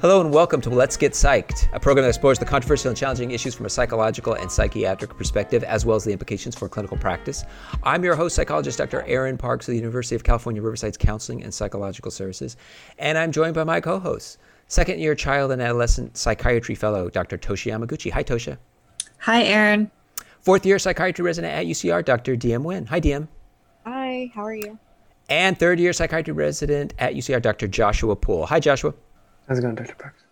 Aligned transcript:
Hello 0.00 0.20
and 0.20 0.32
welcome 0.32 0.60
to 0.60 0.70
Let's 0.70 0.96
Get 0.96 1.10
Psyched, 1.10 1.74
a 1.74 1.80
program 1.80 2.04
that 2.04 2.10
explores 2.10 2.38
the 2.38 2.44
controversial 2.44 2.90
and 2.90 2.96
challenging 2.96 3.32
issues 3.32 3.56
from 3.56 3.66
a 3.66 3.68
psychological 3.68 4.34
and 4.34 4.48
psychiatric 4.48 5.16
perspective, 5.16 5.64
as 5.64 5.84
well 5.84 5.96
as 5.96 6.04
the 6.04 6.12
implications 6.12 6.54
for 6.54 6.68
clinical 6.68 6.96
practice. 6.96 7.42
I'm 7.82 8.04
your 8.04 8.14
host, 8.14 8.36
psychologist 8.36 8.78
Dr. 8.78 9.02
Aaron 9.08 9.36
Parks 9.36 9.66
of 9.66 9.72
the 9.72 9.76
University 9.76 10.14
of 10.14 10.22
California, 10.22 10.62
Riverside's 10.62 10.96
Counseling 10.96 11.42
and 11.42 11.52
Psychological 11.52 12.12
Services, 12.12 12.56
and 13.00 13.18
I'm 13.18 13.32
joined 13.32 13.56
by 13.56 13.64
my 13.64 13.80
co-host, 13.80 14.38
second 14.68 15.00
year 15.00 15.16
child 15.16 15.50
and 15.50 15.60
adolescent 15.60 16.16
psychiatry 16.16 16.76
fellow, 16.76 17.10
Dr. 17.10 17.36
Toshi 17.36 17.72
Yamaguchi. 17.72 18.12
Hi, 18.12 18.22
Toshi. 18.22 18.56
Hi, 19.18 19.42
Aaron. 19.42 19.90
Fourth 20.42 20.64
year 20.64 20.78
psychiatry 20.78 21.24
resident 21.24 21.52
at 21.52 21.66
UCR, 21.66 22.04
Dr. 22.04 22.36
DM 22.36 22.62
Nguyen. 22.62 22.86
Hi, 22.86 23.00
DM. 23.00 23.26
Hi, 23.84 24.30
how 24.32 24.42
are 24.42 24.54
you? 24.54 24.78
And 25.28 25.58
third 25.58 25.80
year 25.80 25.92
psychiatry 25.92 26.34
resident 26.34 26.94
at 27.00 27.14
UCR, 27.14 27.42
Dr. 27.42 27.66
Joshua 27.66 28.14
Poole. 28.14 28.46
Hi, 28.46 28.60
Joshua. 28.60 28.94
Dr. 29.48 29.94
Parks? 29.94 30.22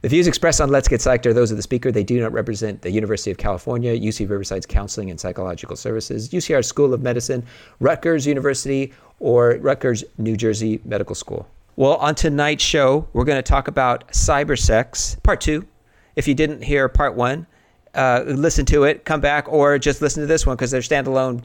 The 0.00 0.08
views 0.08 0.28
expressed 0.28 0.60
on 0.60 0.70
Let's 0.70 0.86
Get 0.86 1.00
Psyched 1.00 1.26
are 1.26 1.32
those 1.32 1.50
of 1.50 1.56
the 1.56 1.62
speaker. 1.62 1.90
They 1.90 2.04
do 2.04 2.20
not 2.20 2.32
represent 2.32 2.82
the 2.82 2.90
University 2.90 3.32
of 3.32 3.36
California, 3.36 3.98
UC 3.98 4.30
Riverside's 4.30 4.64
Counseling 4.64 5.10
and 5.10 5.18
Psychological 5.18 5.74
Services, 5.74 6.28
UCR 6.28 6.64
School 6.64 6.94
of 6.94 7.02
Medicine, 7.02 7.44
Rutgers 7.80 8.24
University, 8.24 8.92
or 9.18 9.58
Rutgers, 9.60 10.04
New 10.16 10.36
Jersey 10.36 10.80
Medical 10.84 11.16
School. 11.16 11.48
Well, 11.74 11.96
on 11.96 12.14
tonight's 12.14 12.62
show, 12.62 13.08
we're 13.12 13.24
going 13.24 13.38
to 13.38 13.42
talk 13.42 13.66
about 13.66 14.08
cyber 14.12 14.56
sex, 14.56 15.16
part 15.24 15.40
two. 15.40 15.66
If 16.14 16.28
you 16.28 16.34
didn't 16.34 16.62
hear 16.62 16.88
part 16.88 17.16
one, 17.16 17.46
uh, 17.94 18.22
listen 18.24 18.66
to 18.66 18.84
it, 18.84 19.04
come 19.04 19.20
back, 19.20 19.48
or 19.48 19.78
just 19.78 20.00
listen 20.00 20.22
to 20.22 20.26
this 20.28 20.46
one 20.46 20.54
because 20.54 20.70
they're 20.70 20.80
standalone 20.80 21.42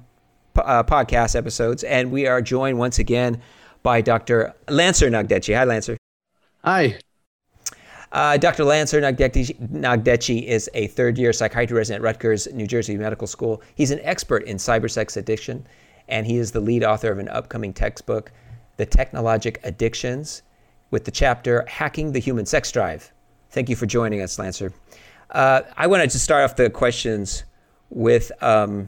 uh, 0.55 0.83
podcast 0.83 1.35
episodes. 1.35 1.83
And 1.83 2.11
we 2.11 2.27
are 2.27 2.41
joined 2.41 2.77
once 2.77 2.99
again 2.99 3.41
by 3.81 4.01
Dr. 4.01 4.53
Lancer 4.69 5.09
Nagdechi. 5.09 5.55
Hi, 5.55 5.63
Lancer. 5.63 5.97
Hi. 6.65 6.97
Uh, 8.13 8.37
Dr. 8.37 8.63
Lancer 8.63 9.01
Nagdechi 9.01 10.43
is 10.43 10.69
a 10.73 10.87
third 10.87 11.17
year 11.17 11.33
psychiatry 11.33 11.75
resident 11.75 12.01
at 12.01 12.05
Rutgers, 12.05 12.47
New 12.53 12.65
Jersey 12.67 12.95
Medical 12.95 13.27
School. 13.27 13.61
He's 13.75 13.91
an 13.91 13.99
expert 14.03 14.43
in 14.43 14.55
cybersex 14.55 15.17
addiction, 15.17 15.67
and 16.07 16.25
he 16.25 16.37
is 16.37 16.53
the 16.53 16.61
lead 16.61 16.85
author 16.85 17.11
of 17.11 17.19
an 17.19 17.27
upcoming 17.27 17.73
textbook, 17.73 18.31
The 18.77 18.85
Technologic 18.85 19.59
Addictions, 19.65 20.43
with 20.89 21.03
the 21.03 21.11
chapter 21.11 21.65
Hacking 21.67 22.13
the 22.13 22.19
Human 22.19 22.45
Sex 22.45 22.71
Drive. 22.71 23.11
Thank 23.49 23.67
you 23.67 23.75
for 23.75 23.85
joining 23.85 24.21
us, 24.21 24.39
Lancer. 24.39 24.71
Uh, 25.31 25.63
I 25.75 25.87
wanted 25.87 26.11
to 26.11 26.19
start 26.19 26.49
off 26.49 26.55
the 26.55 26.69
questions 26.69 27.43
with. 27.89 28.31
Um, 28.41 28.87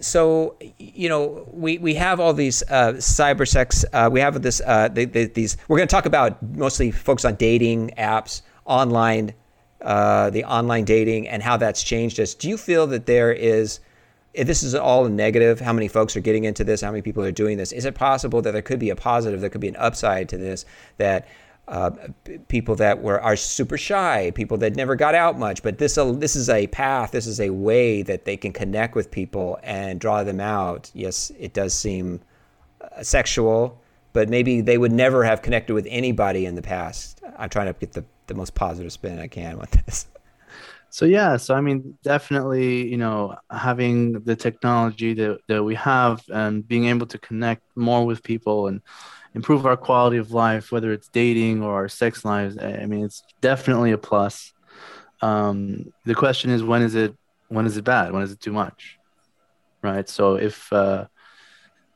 so 0.00 0.56
you 0.78 1.08
know 1.08 1.48
we, 1.52 1.78
we 1.78 1.94
have 1.94 2.20
all 2.20 2.32
these 2.32 2.62
uh, 2.70 2.92
cyber 2.94 3.46
sex 3.46 3.84
uh, 3.92 4.08
we 4.10 4.20
have 4.20 4.40
this 4.42 4.60
uh, 4.60 4.88
these 4.88 5.56
we're 5.68 5.76
going 5.76 5.88
to 5.88 5.92
talk 5.92 6.06
about 6.06 6.42
mostly 6.42 6.90
focus 6.90 7.24
on 7.24 7.34
dating 7.34 7.90
apps 7.98 8.42
online 8.64 9.34
uh, 9.84 10.30
the 10.30 10.44
online 10.44 10.84
dating 10.84 11.28
and 11.28 11.42
how 11.42 11.58
that's 11.58 11.82
changed 11.82 12.18
us. 12.18 12.32
Do 12.32 12.48
you 12.48 12.56
feel 12.56 12.86
that 12.86 13.04
there 13.04 13.32
is 13.32 13.80
this 14.32 14.62
is 14.62 14.74
all 14.74 15.06
a 15.06 15.10
negative 15.10 15.60
how 15.60 15.72
many 15.72 15.86
folks 15.86 16.16
are 16.16 16.20
getting 16.20 16.42
into 16.42 16.64
this 16.64 16.80
how 16.80 16.90
many 16.90 17.02
people 17.02 17.22
are 17.22 17.30
doing 17.30 17.56
this 17.56 17.70
is 17.70 17.84
it 17.84 17.94
possible 17.94 18.42
that 18.42 18.50
there 18.50 18.62
could 18.62 18.80
be 18.80 18.90
a 18.90 18.96
positive 18.96 19.40
there 19.40 19.48
could 19.48 19.60
be 19.60 19.68
an 19.68 19.76
upside 19.76 20.28
to 20.28 20.36
this 20.36 20.64
that 20.96 21.28
uh, 21.66 21.90
people 22.48 22.74
that 22.76 23.02
were 23.02 23.20
are 23.20 23.36
super 23.36 23.78
shy, 23.78 24.30
people 24.34 24.58
that 24.58 24.76
never 24.76 24.96
got 24.96 25.14
out 25.14 25.38
much. 25.38 25.62
But 25.62 25.78
this 25.78 25.96
uh, 25.96 26.12
this 26.12 26.36
is 26.36 26.48
a 26.48 26.66
path, 26.68 27.12
this 27.12 27.26
is 27.26 27.40
a 27.40 27.50
way 27.50 28.02
that 28.02 28.24
they 28.24 28.36
can 28.36 28.52
connect 28.52 28.94
with 28.94 29.10
people 29.10 29.58
and 29.62 29.98
draw 29.98 30.24
them 30.24 30.40
out. 30.40 30.90
Yes, 30.94 31.32
it 31.38 31.54
does 31.54 31.72
seem 31.72 32.20
uh, 32.80 33.02
sexual, 33.02 33.80
but 34.12 34.28
maybe 34.28 34.60
they 34.60 34.78
would 34.78 34.92
never 34.92 35.24
have 35.24 35.42
connected 35.42 35.74
with 35.74 35.86
anybody 35.88 36.44
in 36.46 36.54
the 36.54 36.62
past. 36.62 37.22
I'm 37.38 37.48
trying 37.48 37.72
to 37.72 37.78
get 37.78 37.92
the, 37.92 38.04
the 38.26 38.34
most 38.34 38.54
positive 38.54 38.92
spin 38.92 39.18
I 39.18 39.28
can 39.28 39.58
with 39.58 39.70
this. 39.70 40.06
So 40.90 41.06
yeah, 41.06 41.38
so 41.38 41.56
I 41.56 41.60
mean, 41.60 41.98
definitely, 42.04 42.88
you 42.88 42.96
know, 42.96 43.34
having 43.50 44.12
the 44.12 44.36
technology 44.36 45.12
that, 45.14 45.40
that 45.48 45.64
we 45.64 45.74
have 45.74 46.22
and 46.28 46.64
being 46.68 46.84
able 46.84 47.08
to 47.08 47.18
connect 47.18 47.62
more 47.74 48.06
with 48.06 48.22
people 48.22 48.68
and 48.68 48.80
improve 49.34 49.66
our 49.66 49.76
quality 49.76 50.16
of 50.16 50.32
life, 50.32 50.70
whether 50.70 50.92
it's 50.92 51.08
dating 51.08 51.62
or 51.62 51.74
our 51.74 51.88
sex 51.88 52.24
lives. 52.24 52.56
I 52.58 52.86
mean, 52.86 53.04
it's 53.04 53.22
definitely 53.40 53.92
a 53.92 53.98
plus. 53.98 54.52
Um, 55.20 55.92
the 56.04 56.14
question 56.14 56.50
is, 56.50 56.62
when 56.62 56.82
is 56.82 56.94
it 56.94 57.14
when 57.48 57.66
is 57.66 57.76
it 57.76 57.84
bad? 57.84 58.12
When 58.12 58.22
is 58.22 58.32
it 58.32 58.40
too 58.40 58.52
much? 58.52 58.98
Right. 59.82 60.08
So 60.08 60.36
if 60.36 60.72
uh, 60.72 61.06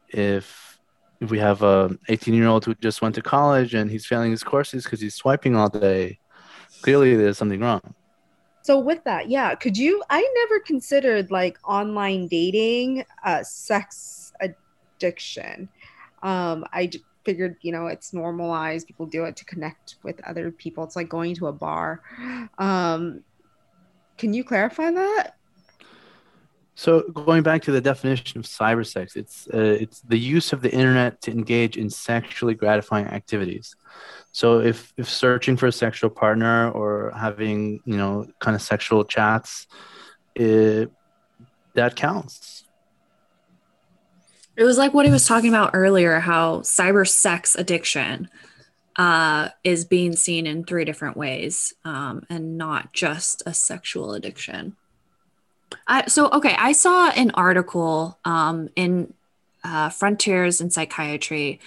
if 0.09 0.79
if 1.21 1.31
we 1.31 1.39
have 1.39 1.63
a 1.63 1.97
18 2.09 2.35
year 2.35 2.47
old 2.47 2.65
who 2.65 2.75
just 2.77 3.03
went 3.03 3.15
to 3.17 3.23
college 3.23 3.75
and 3.75 3.91
he's 3.91 4.07
failing 4.07 4.31
his 4.31 4.43
courses 4.43 4.85
because 4.85 5.01
he's 5.01 5.15
swiping 5.15 5.57
all 5.57 5.69
day, 5.69 6.19
clearly 6.83 7.17
there's 7.17 7.39
something 7.39 7.61
wrong. 7.61 7.95
So 8.63 8.79
with 8.79 9.03
that, 9.05 9.31
yeah, 9.31 9.55
could 9.55 9.79
you? 9.79 10.03
I 10.11 10.21
never 10.43 10.61
considered 10.61 11.31
like 11.31 11.59
online 11.65 12.29
dating, 12.29 13.05
uh, 13.25 13.43
sex 13.43 14.33
addiction. 14.41 15.69
Um, 16.23 16.65
I 16.73 16.91
figured, 17.29 17.57
you 17.61 17.73
know, 17.73 17.89
it's 17.89 18.15
normalized. 18.15 18.87
People 18.87 19.05
do 19.05 19.25
it 19.25 19.37
to 19.37 19.45
connect 19.45 19.97
with 20.03 20.19
other 20.27 20.51
people. 20.51 20.83
It's 20.85 20.97
like 20.97 21.11
going 21.11 21.35
to 21.35 21.49
a 21.49 21.53
bar. 21.53 22.01
Um, 22.57 23.23
can 24.17 24.33
you 24.33 24.43
clarify 24.43 24.91
that? 24.93 25.35
So 26.75 27.03
going 27.03 27.43
back 27.43 27.61
to 27.63 27.73
the 27.73 27.83
definition 27.83 28.39
of 28.39 28.47
cybersex, 28.47 29.15
it's 29.15 29.47
uh, 29.53 29.83
it's 29.85 30.01
the 30.01 30.19
use 30.19 30.55
of 30.55 30.63
the 30.63 30.73
internet 30.73 31.21
to 31.23 31.31
engage 31.31 31.77
in 31.77 31.91
sexually 31.91 32.55
gratifying 32.55 33.09
activities. 33.09 33.77
So 34.33 34.61
if 34.61 34.79
if 34.97 35.07
searching 35.11 35.59
for 35.59 35.67
a 35.67 35.73
sexual 35.85 36.09
partner 36.09 36.71
or 36.71 37.13
having 37.15 37.81
you 37.85 37.99
know 37.99 38.27
kind 38.39 38.55
of 38.55 38.63
sexual 38.63 39.05
chats, 39.05 39.67
it, 40.35 40.91
that 41.75 41.95
counts. 41.95 42.65
It 44.59 44.65
was 44.65 44.77
like 44.77 44.93
what 44.93 45.07
he 45.07 45.13
was 45.13 45.25
talking 45.25 45.51
about 45.51 45.71
earlier 45.73 46.19
how 46.19 46.59
cyber 46.63 47.09
sex 47.09 47.55
addiction 47.55 48.29
uh, 48.97 49.51
is 49.63 49.85
being 49.85 50.17
seen 50.17 50.49
in 50.49 50.65
three 50.65 50.85
different 50.85 51.17
ways 51.17 51.75
um, 51.85 52.27
and 52.29 52.59
not 52.59 52.93
just 52.93 53.41
a 53.47 53.55
sexual 53.55 54.15
addiction. 54.15 54.75
I, 55.87 56.09
so, 56.09 56.29
okay, 56.31 56.57
I 56.59 56.73
saw 56.73 57.11
an 57.11 57.31
article 57.35 58.19
um, 58.25 58.69
in 58.75 59.15
uh, 59.63 59.91
Frontiers 59.91 60.61
in 60.61 60.71
Psychiatry 60.71 61.61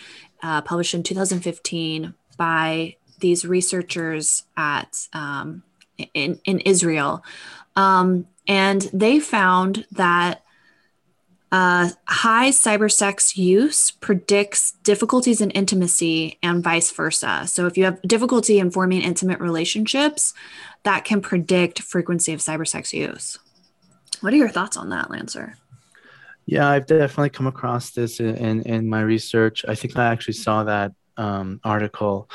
uh, 0.43 0.61
published 0.61 0.93
in 0.93 1.01
2015 1.01 2.13
by 2.35 2.97
these 3.19 3.45
researchers 3.45 4.43
at 4.57 5.07
um, 5.13 5.63
in, 6.13 6.41
in 6.43 6.59
Israel. 6.59 7.23
Um, 7.77 8.27
and 8.49 8.81
they 8.91 9.21
found 9.21 9.85
that 9.93 10.43
uh, 11.51 11.89
high 12.05 12.49
cybersex 12.49 13.35
use 13.35 13.91
predicts 13.91 14.71
difficulties 14.83 15.41
in 15.41 15.51
intimacy 15.51 16.37
and 16.41 16.63
vice 16.63 16.91
versa. 16.91 17.43
So, 17.45 17.65
if 17.67 17.77
you 17.77 17.83
have 17.85 18.01
difficulty 18.03 18.59
in 18.59 18.71
forming 18.71 19.01
intimate 19.01 19.39
relationships, 19.39 20.33
that 20.83 21.03
can 21.03 21.21
predict 21.21 21.81
frequency 21.81 22.33
of 22.33 22.39
cybersex 22.39 22.93
use. 22.93 23.37
What 24.21 24.33
are 24.33 24.37
your 24.37 24.49
thoughts 24.49 24.77
on 24.77 24.89
that, 24.89 25.11
Lancer? 25.11 25.57
Yeah, 26.45 26.69
I've 26.69 26.85
definitely 26.85 27.29
come 27.29 27.47
across 27.47 27.91
this 27.91 28.19
in, 28.19 28.35
in, 28.35 28.61
in 28.63 28.89
my 28.89 29.01
research. 29.01 29.63
I 29.67 29.75
think 29.75 29.97
I 29.97 30.05
actually 30.05 30.33
saw 30.35 30.63
that 30.63 30.93
um, 31.17 31.59
article. 31.63 32.29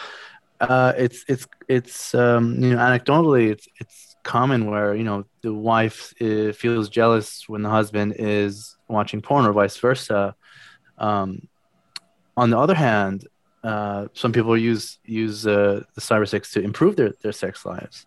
Uh, 0.61 0.93
it's 0.97 1.25
it's 1.29 1.47
it's 1.69 2.15
um, 2.15 2.63
you 2.63 2.71
know 2.71 2.79
anecdotally 2.79 3.51
it's 3.51 3.69
it's 3.79 4.17
common 4.23 4.67
where 4.67 4.95
you 4.95 5.05
know 5.05 5.25
the 5.43 5.53
wife 5.53 6.15
uh, 6.21 6.53
feels 6.53 6.89
jealous 6.89 7.49
when 7.49 7.63
the 7.63 7.69
husband 7.69 8.15
is 8.19 8.76
watching 8.89 9.21
porn 9.21 9.47
or 9.47 9.53
vice 9.53 9.77
versa. 9.77 10.35
Um, 10.99 11.49
on 12.37 12.51
the 12.51 12.59
other 12.59 12.75
hand, 12.75 13.27
uh, 13.65 14.07
some 14.13 14.33
people 14.33 14.57
use 14.57 14.99
use 15.05 15.47
uh, 15.47 15.83
the 15.95 16.01
cyber 16.01 16.29
sex 16.29 16.53
to 16.53 16.61
improve 16.61 16.97
their, 16.97 17.13
their 17.23 17.33
sex 17.33 17.65
lives. 17.65 18.07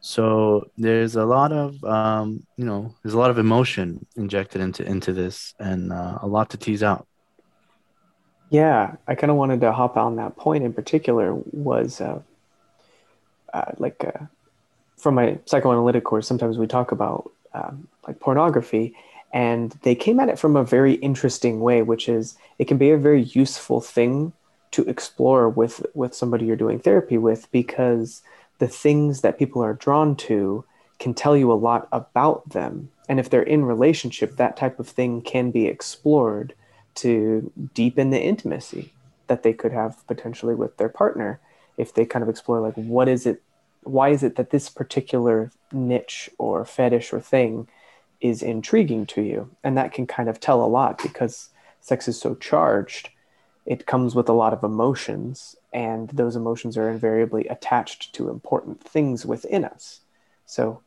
So 0.00 0.70
there's 0.78 1.16
a 1.16 1.24
lot 1.24 1.52
of 1.52 1.82
um, 1.84 2.46
you 2.56 2.64
know 2.64 2.94
there's 3.02 3.14
a 3.14 3.18
lot 3.18 3.30
of 3.30 3.38
emotion 3.38 4.06
injected 4.16 4.60
into 4.60 4.84
into 4.84 5.12
this 5.12 5.54
and 5.58 5.92
uh, 5.92 6.18
a 6.22 6.26
lot 6.26 6.50
to 6.50 6.56
tease 6.56 6.82
out. 6.82 7.06
Yeah, 8.50 8.96
I 9.06 9.14
kind 9.14 9.30
of 9.30 9.36
wanted 9.36 9.60
to 9.60 9.72
hop 9.72 9.96
on 9.96 10.16
that 10.16 10.36
point 10.36 10.64
in 10.64 10.72
particular 10.72 11.34
was 11.34 12.00
uh, 12.00 12.20
uh, 13.52 13.72
like 13.78 14.04
uh, 14.04 14.24
from 14.96 15.14
my 15.14 15.38
psychoanalytic 15.44 16.04
course, 16.04 16.26
sometimes 16.26 16.58
we 16.58 16.66
talk 16.66 16.92
about 16.92 17.30
um, 17.54 17.88
like 18.06 18.20
pornography, 18.20 18.94
and 19.32 19.72
they 19.82 19.94
came 19.94 20.20
at 20.20 20.28
it 20.28 20.38
from 20.38 20.56
a 20.56 20.64
very 20.64 20.94
interesting 20.94 21.60
way, 21.60 21.82
which 21.82 22.08
is 22.08 22.36
it 22.58 22.66
can 22.66 22.78
be 22.78 22.90
a 22.90 22.96
very 22.96 23.22
useful 23.22 23.80
thing 23.80 24.32
to 24.70 24.82
explore 24.84 25.48
with 25.48 25.84
with 25.94 26.14
somebody 26.14 26.46
you're 26.46 26.56
doing 26.56 26.78
therapy 26.78 27.18
with 27.18 27.50
because 27.52 28.22
the 28.58 28.68
things 28.68 29.20
that 29.20 29.38
people 29.38 29.62
are 29.62 29.74
drawn 29.74 30.16
to 30.16 30.64
can 30.98 31.14
tell 31.14 31.36
you 31.36 31.52
a 31.52 31.54
lot 31.54 31.88
about 31.92 32.48
them. 32.50 32.90
And 33.08 33.20
if 33.20 33.30
they're 33.30 33.42
in 33.42 33.64
relationship 33.64 34.36
that 34.36 34.56
type 34.56 34.78
of 34.78 34.88
thing 34.88 35.22
can 35.22 35.50
be 35.50 35.66
explored 35.66 36.54
to 36.96 37.52
deepen 37.74 38.10
the 38.10 38.20
intimacy 38.20 38.92
that 39.28 39.42
they 39.42 39.52
could 39.52 39.72
have 39.72 40.04
potentially 40.06 40.54
with 40.54 40.76
their 40.78 40.88
partner. 40.88 41.38
If 41.76 41.94
they 41.94 42.04
kind 42.04 42.22
of 42.22 42.28
explore 42.28 42.60
like 42.60 42.74
what 42.74 43.08
is 43.08 43.26
it 43.26 43.42
why 43.82 44.08
is 44.10 44.22
it 44.22 44.36
that 44.36 44.50
this 44.50 44.68
particular 44.68 45.50
niche 45.72 46.28
or 46.38 46.64
fetish 46.64 47.12
or 47.12 47.20
thing 47.20 47.68
is 48.20 48.42
intriguing 48.42 49.06
to 49.06 49.22
you 49.22 49.50
and 49.62 49.76
that 49.76 49.92
can 49.92 50.06
kind 50.06 50.28
of 50.28 50.40
tell 50.40 50.64
a 50.64 50.66
lot 50.66 51.00
because 51.02 51.50
sex 51.80 52.08
is 52.08 52.20
so 52.20 52.34
charged 52.34 53.10
it 53.66 53.86
comes 53.86 54.14
with 54.14 54.28
a 54.30 54.32
lot 54.32 54.54
of 54.54 54.64
emotions 54.64 55.54
and 55.74 56.08
those 56.08 56.36
emotions 56.36 56.78
are 56.78 56.88
invariably 56.88 57.46
attached 57.48 58.14
to 58.14 58.30
important 58.30 58.82
things 58.82 59.26
within 59.26 59.64
us. 59.64 60.00
So 60.46 60.80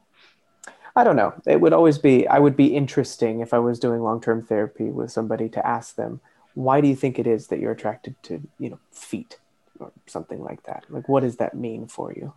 i 0.95 1.04
don't 1.04 1.16
know. 1.16 1.33
It 1.45 1.62
would 1.62 1.74
always 1.74 2.00
be 2.00 2.28
i 2.28 2.39
would 2.39 2.57
be 2.57 2.75
interesting 2.75 3.39
if 3.39 3.54
i 3.54 3.60
was 3.60 3.80
doing 3.80 4.01
long-term 4.01 4.44
therapy 4.44 4.89
with 4.89 5.12
somebody 5.12 5.48
to 5.50 5.66
ask 5.66 5.95
them 5.95 6.19
why 6.54 6.81
do 6.81 6.88
you 6.88 6.95
think 6.95 7.18
it 7.18 7.28
is 7.28 7.48
that 7.48 7.60
you're 7.60 7.72
attracted 7.72 8.16
to 8.24 8.42
you 8.60 8.69
know 8.72 8.80
feet? 8.92 9.38
or 9.80 9.92
something 10.06 10.44
like 10.44 10.63
that. 10.63 10.86
Like 10.89 11.10
what 11.10 11.22
does 11.22 11.38
that 11.38 11.56
mean 11.56 11.88
for 11.88 12.13
you 12.13 12.33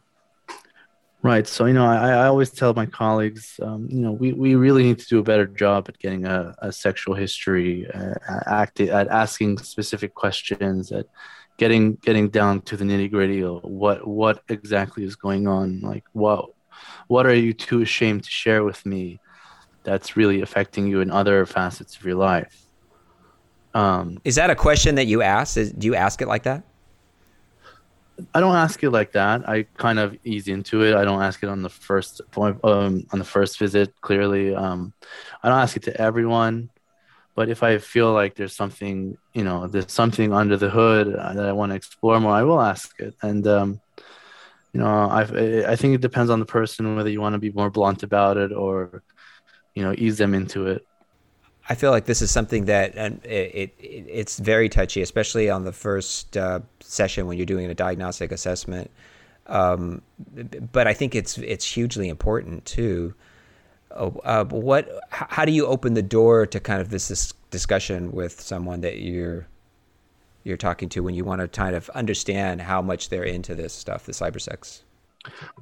Right. 1.24 1.46
So, 1.46 1.64
you 1.64 1.72
know, 1.72 1.86
I, 1.86 2.10
I 2.10 2.26
always 2.26 2.50
tell 2.50 2.74
my 2.74 2.84
colleagues, 2.84 3.58
um, 3.62 3.88
you 3.90 4.02
know, 4.02 4.12
we, 4.12 4.34
we 4.34 4.56
really 4.56 4.82
need 4.82 4.98
to 4.98 5.06
do 5.06 5.20
a 5.20 5.22
better 5.22 5.46
job 5.46 5.86
at 5.88 5.98
getting 5.98 6.26
a, 6.26 6.54
a 6.58 6.70
sexual 6.70 7.14
history, 7.14 7.90
uh, 7.94 8.12
act, 8.44 8.78
at 8.80 9.08
asking 9.08 9.56
specific 9.56 10.14
questions, 10.14 10.92
at 10.92 11.06
getting 11.56 11.94
getting 12.02 12.28
down 12.28 12.60
to 12.62 12.76
the 12.76 12.84
nitty 12.84 13.10
gritty 13.10 13.42
of 13.42 13.62
what 13.62 14.06
what 14.06 14.42
exactly 14.50 15.02
is 15.02 15.16
going 15.16 15.48
on. 15.48 15.80
Like, 15.80 16.04
what 16.12 16.50
what 17.06 17.24
are 17.24 17.34
you 17.34 17.54
too 17.54 17.80
ashamed 17.80 18.24
to 18.24 18.30
share 18.30 18.62
with 18.62 18.84
me 18.84 19.18
that's 19.82 20.18
really 20.18 20.42
affecting 20.42 20.86
you 20.86 21.00
in 21.00 21.10
other 21.10 21.46
facets 21.46 21.96
of 21.96 22.04
your 22.04 22.16
life? 22.16 22.66
Um, 23.72 24.18
is 24.24 24.34
that 24.34 24.50
a 24.50 24.54
question 24.54 24.96
that 24.96 25.06
you 25.06 25.22
ask? 25.22 25.56
Is, 25.56 25.72
do 25.72 25.86
you 25.86 25.94
ask 25.94 26.20
it 26.20 26.28
like 26.28 26.42
that? 26.42 26.64
I 28.32 28.40
don't 28.40 28.54
ask 28.56 28.82
it 28.82 28.90
like 28.90 29.12
that. 29.12 29.48
I 29.48 29.64
kind 29.76 29.98
of 29.98 30.16
ease 30.24 30.48
into 30.48 30.82
it. 30.82 30.94
I 30.94 31.04
don't 31.04 31.22
ask 31.22 31.42
it 31.42 31.48
on 31.48 31.62
the 31.62 31.68
first 31.68 32.20
point, 32.30 32.60
um, 32.64 33.06
on 33.12 33.18
the 33.18 33.24
first 33.24 33.58
visit. 33.58 33.92
Clearly, 34.00 34.54
um, 34.54 34.92
I 35.42 35.48
don't 35.48 35.58
ask 35.58 35.76
it 35.76 35.82
to 35.84 36.00
everyone. 36.00 36.70
But 37.34 37.48
if 37.48 37.64
I 37.64 37.78
feel 37.78 38.12
like 38.12 38.36
there's 38.36 38.54
something, 38.54 39.18
you 39.32 39.42
know, 39.42 39.66
there's 39.66 39.92
something 39.92 40.32
under 40.32 40.56
the 40.56 40.70
hood 40.70 41.14
that 41.14 41.44
I 41.44 41.52
want 41.52 41.70
to 41.70 41.76
explore 41.76 42.20
more, 42.20 42.32
I 42.32 42.44
will 42.44 42.60
ask 42.60 42.98
it. 43.00 43.16
And 43.22 43.44
um, 43.48 43.80
you 44.72 44.80
know, 44.80 44.86
I 44.86 45.22
I 45.72 45.76
think 45.76 45.94
it 45.94 46.00
depends 46.00 46.30
on 46.30 46.38
the 46.38 46.46
person 46.46 46.96
whether 46.96 47.10
you 47.10 47.20
want 47.20 47.34
to 47.34 47.40
be 47.40 47.50
more 47.50 47.70
blunt 47.70 48.02
about 48.04 48.36
it 48.36 48.52
or, 48.52 49.02
you 49.74 49.82
know, 49.82 49.94
ease 49.96 50.18
them 50.18 50.34
into 50.34 50.66
it. 50.68 50.86
I 51.68 51.74
feel 51.74 51.90
like 51.90 52.04
this 52.04 52.20
is 52.20 52.30
something 52.30 52.66
that 52.66 52.94
it, 53.24 53.74
it 53.78 54.06
it's 54.08 54.38
very 54.38 54.68
touchy, 54.68 55.00
especially 55.00 55.48
on 55.48 55.64
the 55.64 55.72
first 55.72 56.36
uh, 56.36 56.60
session 56.80 57.26
when 57.26 57.38
you're 57.38 57.46
doing 57.46 57.70
a 57.70 57.74
diagnostic 57.74 58.32
assessment. 58.32 58.90
Um, 59.46 60.02
but 60.72 60.86
I 60.86 60.94
think 60.94 61.14
it's 61.14 61.38
it's 61.38 61.64
hugely 61.64 62.08
important 62.08 62.64
too. 62.64 63.14
Oh, 63.92 64.20
uh, 64.24 64.44
what? 64.44 64.88
How 65.10 65.44
do 65.44 65.52
you 65.52 65.66
open 65.66 65.94
the 65.94 66.02
door 66.02 66.46
to 66.46 66.60
kind 66.60 66.80
of 66.80 66.90
this, 66.90 67.08
this 67.08 67.32
discussion 67.50 68.12
with 68.12 68.40
someone 68.40 68.80
that 68.82 68.98
you're 68.98 69.46
you're 70.42 70.56
talking 70.58 70.90
to 70.90 71.02
when 71.02 71.14
you 71.14 71.24
want 71.24 71.40
to 71.40 71.48
kind 71.48 71.74
of 71.74 71.88
understand 71.90 72.60
how 72.60 72.82
much 72.82 73.08
they're 73.08 73.24
into 73.24 73.54
this 73.54 73.72
stuff, 73.72 74.04
the 74.04 74.12
cybersex? 74.12 74.82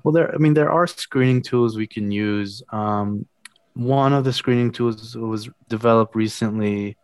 Well, 0.02 0.12
there. 0.12 0.34
I 0.34 0.38
mean, 0.38 0.54
there 0.54 0.70
are 0.70 0.86
screening 0.86 1.42
tools 1.42 1.76
we 1.76 1.86
can 1.86 2.10
use. 2.10 2.62
Um, 2.70 3.26
one 3.74 4.12
of 4.12 4.24
the 4.24 4.32
screening 4.32 4.72
tools 4.72 5.16
was 5.16 5.48
developed 5.68 6.14
recently. 6.14 6.96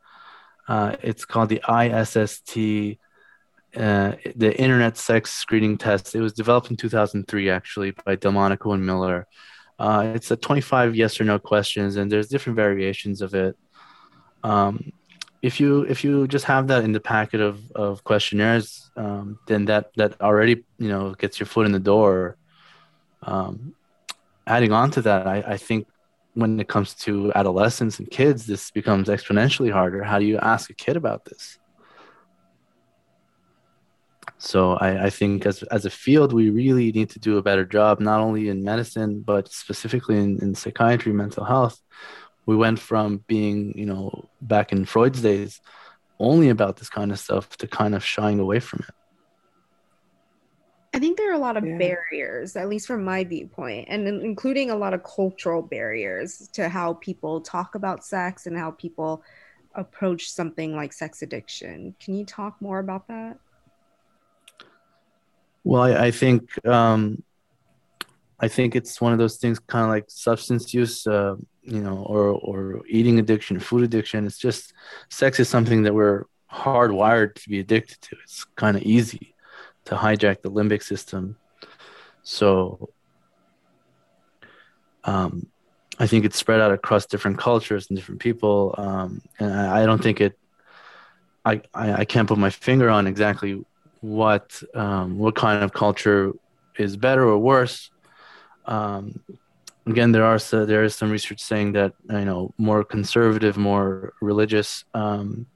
Uh, 0.67 0.97
it's 1.03 1.25
called 1.25 1.49
the 1.49 1.63
ISST, 1.69 2.99
uh, 3.77 4.13
the 4.37 4.55
Internet 4.59 4.97
Sex 4.99 5.33
Screening 5.33 5.79
Test. 5.79 6.15
It 6.15 6.21
was 6.21 6.33
developed 6.33 6.71
in 6.71 6.77
2003, 6.77 7.51
actually, 7.51 7.93
by 8.05 8.17
Delmonico 8.17 8.73
and 8.73 8.85
Miller. 8.85 9.27
Uh, 9.79 10.13
it's 10.15 10.31
a 10.31 10.37
25 10.37 10.97
yes 10.97 11.21
or 11.21 11.25
no 11.25 11.39
questions, 11.39 11.97
and 11.97 12.11
there's 12.11 12.29
different 12.29 12.57
variations 12.57 13.23
of 13.23 13.35
it. 13.35 13.57
Um, 14.43 14.93
if 15.41 15.61
you 15.61 15.83
if 15.83 16.03
you 16.03 16.27
just 16.27 16.47
have 16.47 16.67
that 16.67 16.83
in 16.83 16.93
the 16.93 17.01
packet 17.01 17.41
of, 17.41 17.61
of 17.73 18.03
questionnaires, 18.03 18.91
um, 18.97 19.39
then 19.47 19.67
that 19.67 19.93
that 19.97 20.21
already 20.21 20.65
you 20.79 20.89
know 20.89 21.15
gets 21.15 21.39
your 21.39 21.47
foot 21.47 21.67
in 21.67 21.73
the 21.73 21.79
door. 21.79 22.37
Um, 23.23 23.75
adding 24.47 24.73
on 24.73 24.91
to 24.93 25.03
that, 25.03 25.27
I, 25.27 25.45
I 25.47 25.57
think 25.57 25.87
when 26.35 26.61
it 26.61 26.69
comes 26.69 26.95
to 26.95 27.33
adolescents 27.35 27.99
and 27.99 28.11
kids, 28.11 28.47
this 28.47 28.71
becomes 28.71 29.09
exponentially 29.09 29.73
harder. 29.73 30.03
How 30.05 30.19
do 30.19 30.25
you 30.25 30.39
ask 30.39 30.71
a 30.71 30.75
kid 30.75 30.97
about 30.97 31.25
this? 31.25 31.59
So 34.39 34.75
I, 34.75 35.07
I, 35.07 35.11
think 35.11 35.47
as, 35.47 35.65
as 35.65 35.85
a 35.85 35.91
field, 35.91 36.33
we 36.33 36.51
really 36.51 36.93
need 36.93 37.11
to 37.11 37.19
do 37.19 37.39
a 37.39 37.43
better 37.43 37.65
job, 37.65 37.99
not 37.99 38.21
only 38.21 38.49
in 38.49 38.63
medicine, 38.63 39.21
but 39.21 39.51
specifically 39.51 40.17
in, 40.17 40.39
in 40.41 40.55
psychiatry, 40.55 41.13
mental 41.13 41.45
health. 41.45 41.81
We 42.47 42.55
went 42.55 42.79
from 42.79 43.25
being, 43.27 43.77
you 43.77 43.87
know, 43.87 44.29
back 44.41 44.71
in 44.73 44.85
Freud's 44.85 45.21
days, 45.21 45.61
only 46.21 46.51
about 46.51 46.77
this 46.77 46.89
kind 46.89 47.11
of 47.11 47.19
stuff 47.19 47.57
to 47.59 47.67
kind 47.67 47.95
of 47.95 48.05
shying 48.05 48.39
away 48.39 48.61
from 48.61 48.85
it. 48.89 48.95
I 50.99 51.01
think 51.01 51.17
there 51.17 51.31
are 51.31 51.35
a 51.35 51.39
lot 51.39 51.57
of 51.57 51.65
yeah. 51.65 51.79
barriers, 51.79 52.57
at 52.57 52.69
least 52.69 52.89
from 52.89 53.05
my 53.05 53.23
viewpoint, 53.23 53.87
and 53.89 54.09
including 54.09 54.73
a 54.73 54.75
lot 54.75 54.95
of 54.95 55.05
cultural 55.05 55.63
barriers 55.63 56.49
to 56.55 56.69
how 56.69 56.95
people 56.95 57.41
talk 57.41 57.77
about 57.77 58.05
sex 58.05 58.47
and 58.49 58.59
how 58.59 58.73
people 58.73 59.23
approach 59.77 60.29
something 60.29 60.75
like 60.75 60.93
sex 60.93 61.23
addiction. 61.23 61.95
Can 62.01 62.15
you 62.17 62.25
talk 62.25 62.61
more 62.61 62.81
about 62.81 63.07
that? 63.07 63.39
Well, 65.63 65.83
I, 65.83 66.07
I 66.07 66.11
think 66.11 66.67
um, 66.67 67.23
I 68.41 68.49
think 68.49 68.75
it's 68.75 69.01
one 69.01 69.13
of 69.13 69.21
those 69.21 69.37
things, 69.37 69.61
kind 69.61 69.85
of 69.85 69.91
like 69.91 70.07
substance 70.09 70.75
use, 70.75 71.07
uh, 71.07 71.37
you 71.63 71.81
know, 71.81 71.99
or 72.09 72.31
or 72.31 72.83
eating 72.89 73.21
addiction, 73.21 73.61
food 73.61 73.85
addiction. 73.85 74.27
It's 74.27 74.37
just 74.37 74.73
sex 75.11 75.39
is 75.39 75.49
something 75.49 75.85
that 75.85 75.95
we're 75.95 76.25
hardwired 76.53 77.37
to 77.37 77.49
be 77.49 77.61
addicted 77.61 78.01
to. 78.01 78.17
It's 78.25 78.43
kind 78.57 78.77
of 78.77 78.83
easy 78.83 79.37
to 79.89 79.95
hijack 79.95 80.43
the 80.43 80.51
limbic 80.51 80.83
system. 80.83 81.37
So 82.23 82.91
um, 85.05 85.47
I 85.99 86.07
think 86.07 86.27
it's 86.27 86.37
spread 86.37 86.61
out 86.61 86.73
across 86.73 87.07
different 87.07 87.39
cultures 87.39 87.87
and 87.89 87.97
different 87.97 88.21
people. 88.21 88.75
Um, 88.77 89.23
and 89.39 89.53
I, 89.53 89.83
I, 89.83 89.87
don't 89.87 90.03
think 90.03 90.21
it, 90.21 90.39
I, 91.43 91.63
I, 91.73 91.93
I, 92.01 92.05
can't 92.05 92.29
put 92.29 92.37
my 92.37 92.51
finger 92.51 92.91
on 92.91 93.07
exactly 93.07 93.65
what, 94.03 94.63
um, 94.75 95.19
what 95.19 95.35
kind 95.35 95.65
of 95.65 95.73
culture 95.73 96.33
is 96.77 96.99
better 96.99 97.27
or 97.27 97.39
worse. 97.39 97.91
Um, 98.67 99.21
again, 99.87 100.13
there 100.13 100.25
are, 100.25 100.39
so, 100.39 100.67
there 100.67 100.85
is 100.85 100.95
some 100.95 101.11
research 101.11 101.41
saying 101.41 101.73
that, 101.73 101.95
you 102.11 102.27
know, 102.27 102.53
more 102.59 102.85
conservative, 102.85 103.57
more 103.57 104.13
religious 104.21 104.85
um, 104.93 105.47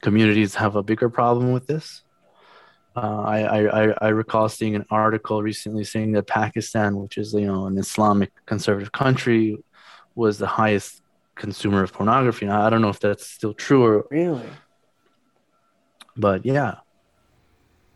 communities 0.00 0.54
have 0.54 0.74
a 0.74 0.82
bigger 0.82 1.10
problem 1.10 1.52
with 1.52 1.66
this. 1.66 2.03
Uh, 2.96 3.22
I, 3.22 3.66
I, 3.66 3.94
I 4.02 4.08
recall 4.08 4.48
seeing 4.48 4.76
an 4.76 4.84
article 4.90 5.42
recently 5.42 5.82
saying 5.82 6.12
that 6.12 6.28
Pakistan, 6.28 6.96
which 6.96 7.18
is 7.18 7.34
you 7.34 7.46
know 7.46 7.66
an 7.66 7.76
Islamic 7.76 8.30
conservative 8.46 8.92
country, 8.92 9.58
was 10.14 10.38
the 10.38 10.46
highest 10.46 11.02
consumer 11.34 11.82
of 11.82 11.92
pornography. 11.92 12.46
Now 12.46 12.64
I 12.64 12.70
don't 12.70 12.82
know 12.82 12.90
if 12.90 13.00
that's 13.00 13.26
still 13.26 13.54
true 13.54 13.84
or 13.84 14.06
really, 14.10 14.48
but 16.16 16.46
yeah. 16.46 16.76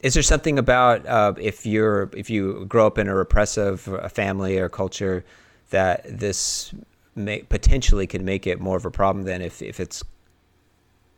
Is 0.00 0.14
there 0.14 0.22
something 0.22 0.58
about 0.58 1.06
uh, 1.06 1.34
if 1.38 1.64
you're 1.64 2.10
if 2.16 2.28
you 2.28 2.64
grow 2.66 2.86
up 2.86 2.98
in 2.98 3.08
a 3.08 3.14
repressive 3.14 3.80
family 4.12 4.58
or 4.58 4.68
culture 4.68 5.24
that 5.70 6.04
this 6.08 6.72
may, 7.14 7.42
potentially 7.42 8.06
can 8.06 8.24
make 8.24 8.46
it 8.46 8.60
more 8.60 8.76
of 8.76 8.84
a 8.84 8.90
problem 8.90 9.24
than 9.24 9.42
if 9.42 9.62
if 9.62 9.78
it's 9.78 10.02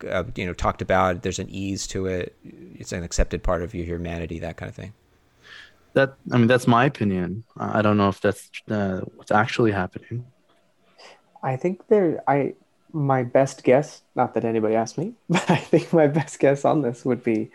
uh, 0.08 0.24
you 0.34 0.46
know 0.46 0.52
talked 0.52 0.82
about. 0.82 1.22
There's 1.22 1.38
an 1.38 1.48
ease 1.50 1.86
to 1.88 2.06
it. 2.06 2.36
It's 2.78 2.92
an 2.92 3.02
accepted 3.02 3.42
part 3.42 3.62
of 3.62 3.74
your 3.74 3.84
humanity. 3.84 4.38
That 4.38 4.56
kind 4.56 4.68
of 4.68 4.74
thing. 4.74 4.92
That 5.94 6.14
I 6.32 6.38
mean, 6.38 6.46
that's 6.46 6.66
my 6.66 6.84
opinion. 6.84 7.44
I 7.56 7.82
don't 7.82 7.96
know 7.96 8.08
if 8.08 8.20
that's 8.20 8.50
uh, 8.70 9.00
what's 9.16 9.30
actually 9.30 9.72
happening. 9.72 10.24
I 11.42 11.56
think 11.56 11.88
there. 11.88 12.22
I 12.28 12.54
my 12.92 13.22
best 13.22 13.64
guess. 13.64 14.02
Not 14.14 14.34
that 14.34 14.44
anybody 14.44 14.74
asked 14.74 14.98
me, 14.98 15.14
but 15.28 15.50
I 15.50 15.56
think 15.56 15.92
my 15.92 16.06
best 16.06 16.38
guess 16.38 16.64
on 16.64 16.82
this 16.82 17.04
would 17.04 17.24
be 17.24 17.50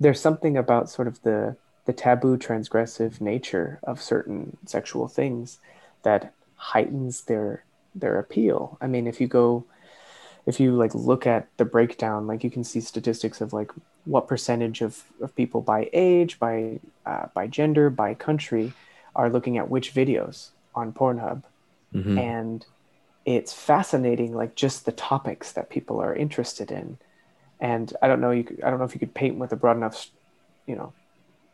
there's 0.00 0.20
something 0.20 0.56
about 0.56 0.90
sort 0.90 1.08
of 1.08 1.22
the 1.22 1.56
the 1.84 1.92
taboo 1.92 2.36
transgressive 2.36 3.20
nature 3.20 3.80
of 3.82 4.00
certain 4.00 4.56
sexual 4.66 5.08
things 5.08 5.58
that 6.02 6.32
heightens 6.56 7.22
their 7.22 7.64
their 7.94 8.18
appeal. 8.18 8.78
I 8.80 8.86
mean, 8.86 9.06
if 9.06 9.20
you 9.20 9.26
go 9.26 9.64
if 10.46 10.58
you 10.58 10.72
like 10.72 10.94
look 10.94 11.26
at 11.26 11.48
the 11.56 11.64
breakdown, 11.64 12.26
like 12.26 12.42
you 12.42 12.50
can 12.50 12.64
see 12.64 12.80
statistics 12.80 13.40
of 13.40 13.52
like 13.52 13.70
what 14.04 14.26
percentage 14.26 14.80
of, 14.80 15.04
of 15.20 15.34
people 15.36 15.60
by 15.60 15.88
age, 15.92 16.38
by 16.38 16.80
uh, 17.06 17.26
by 17.34 17.46
gender, 17.46 17.90
by 17.90 18.14
country 18.14 18.72
are 19.14 19.30
looking 19.30 19.58
at 19.58 19.68
which 19.68 19.94
videos 19.94 20.50
on 20.74 20.92
Pornhub, 20.92 21.42
mm-hmm. 21.94 22.18
and 22.18 22.66
it's 23.24 23.52
fascinating, 23.52 24.34
like 24.34 24.54
just 24.54 24.84
the 24.84 24.92
topics 24.92 25.52
that 25.52 25.70
people 25.70 26.00
are 26.00 26.14
interested 26.14 26.70
in. 26.70 26.98
And 27.60 27.92
I 28.02 28.08
don't 28.08 28.20
know, 28.20 28.32
you 28.32 28.42
could, 28.42 28.60
I 28.62 28.70
don't 28.70 28.80
know 28.80 28.84
if 28.84 28.94
you 28.94 28.98
could 28.98 29.14
paint 29.14 29.36
with 29.36 29.52
a 29.52 29.56
broad 29.56 29.76
enough, 29.76 30.08
you 30.66 30.74
know, 30.74 30.92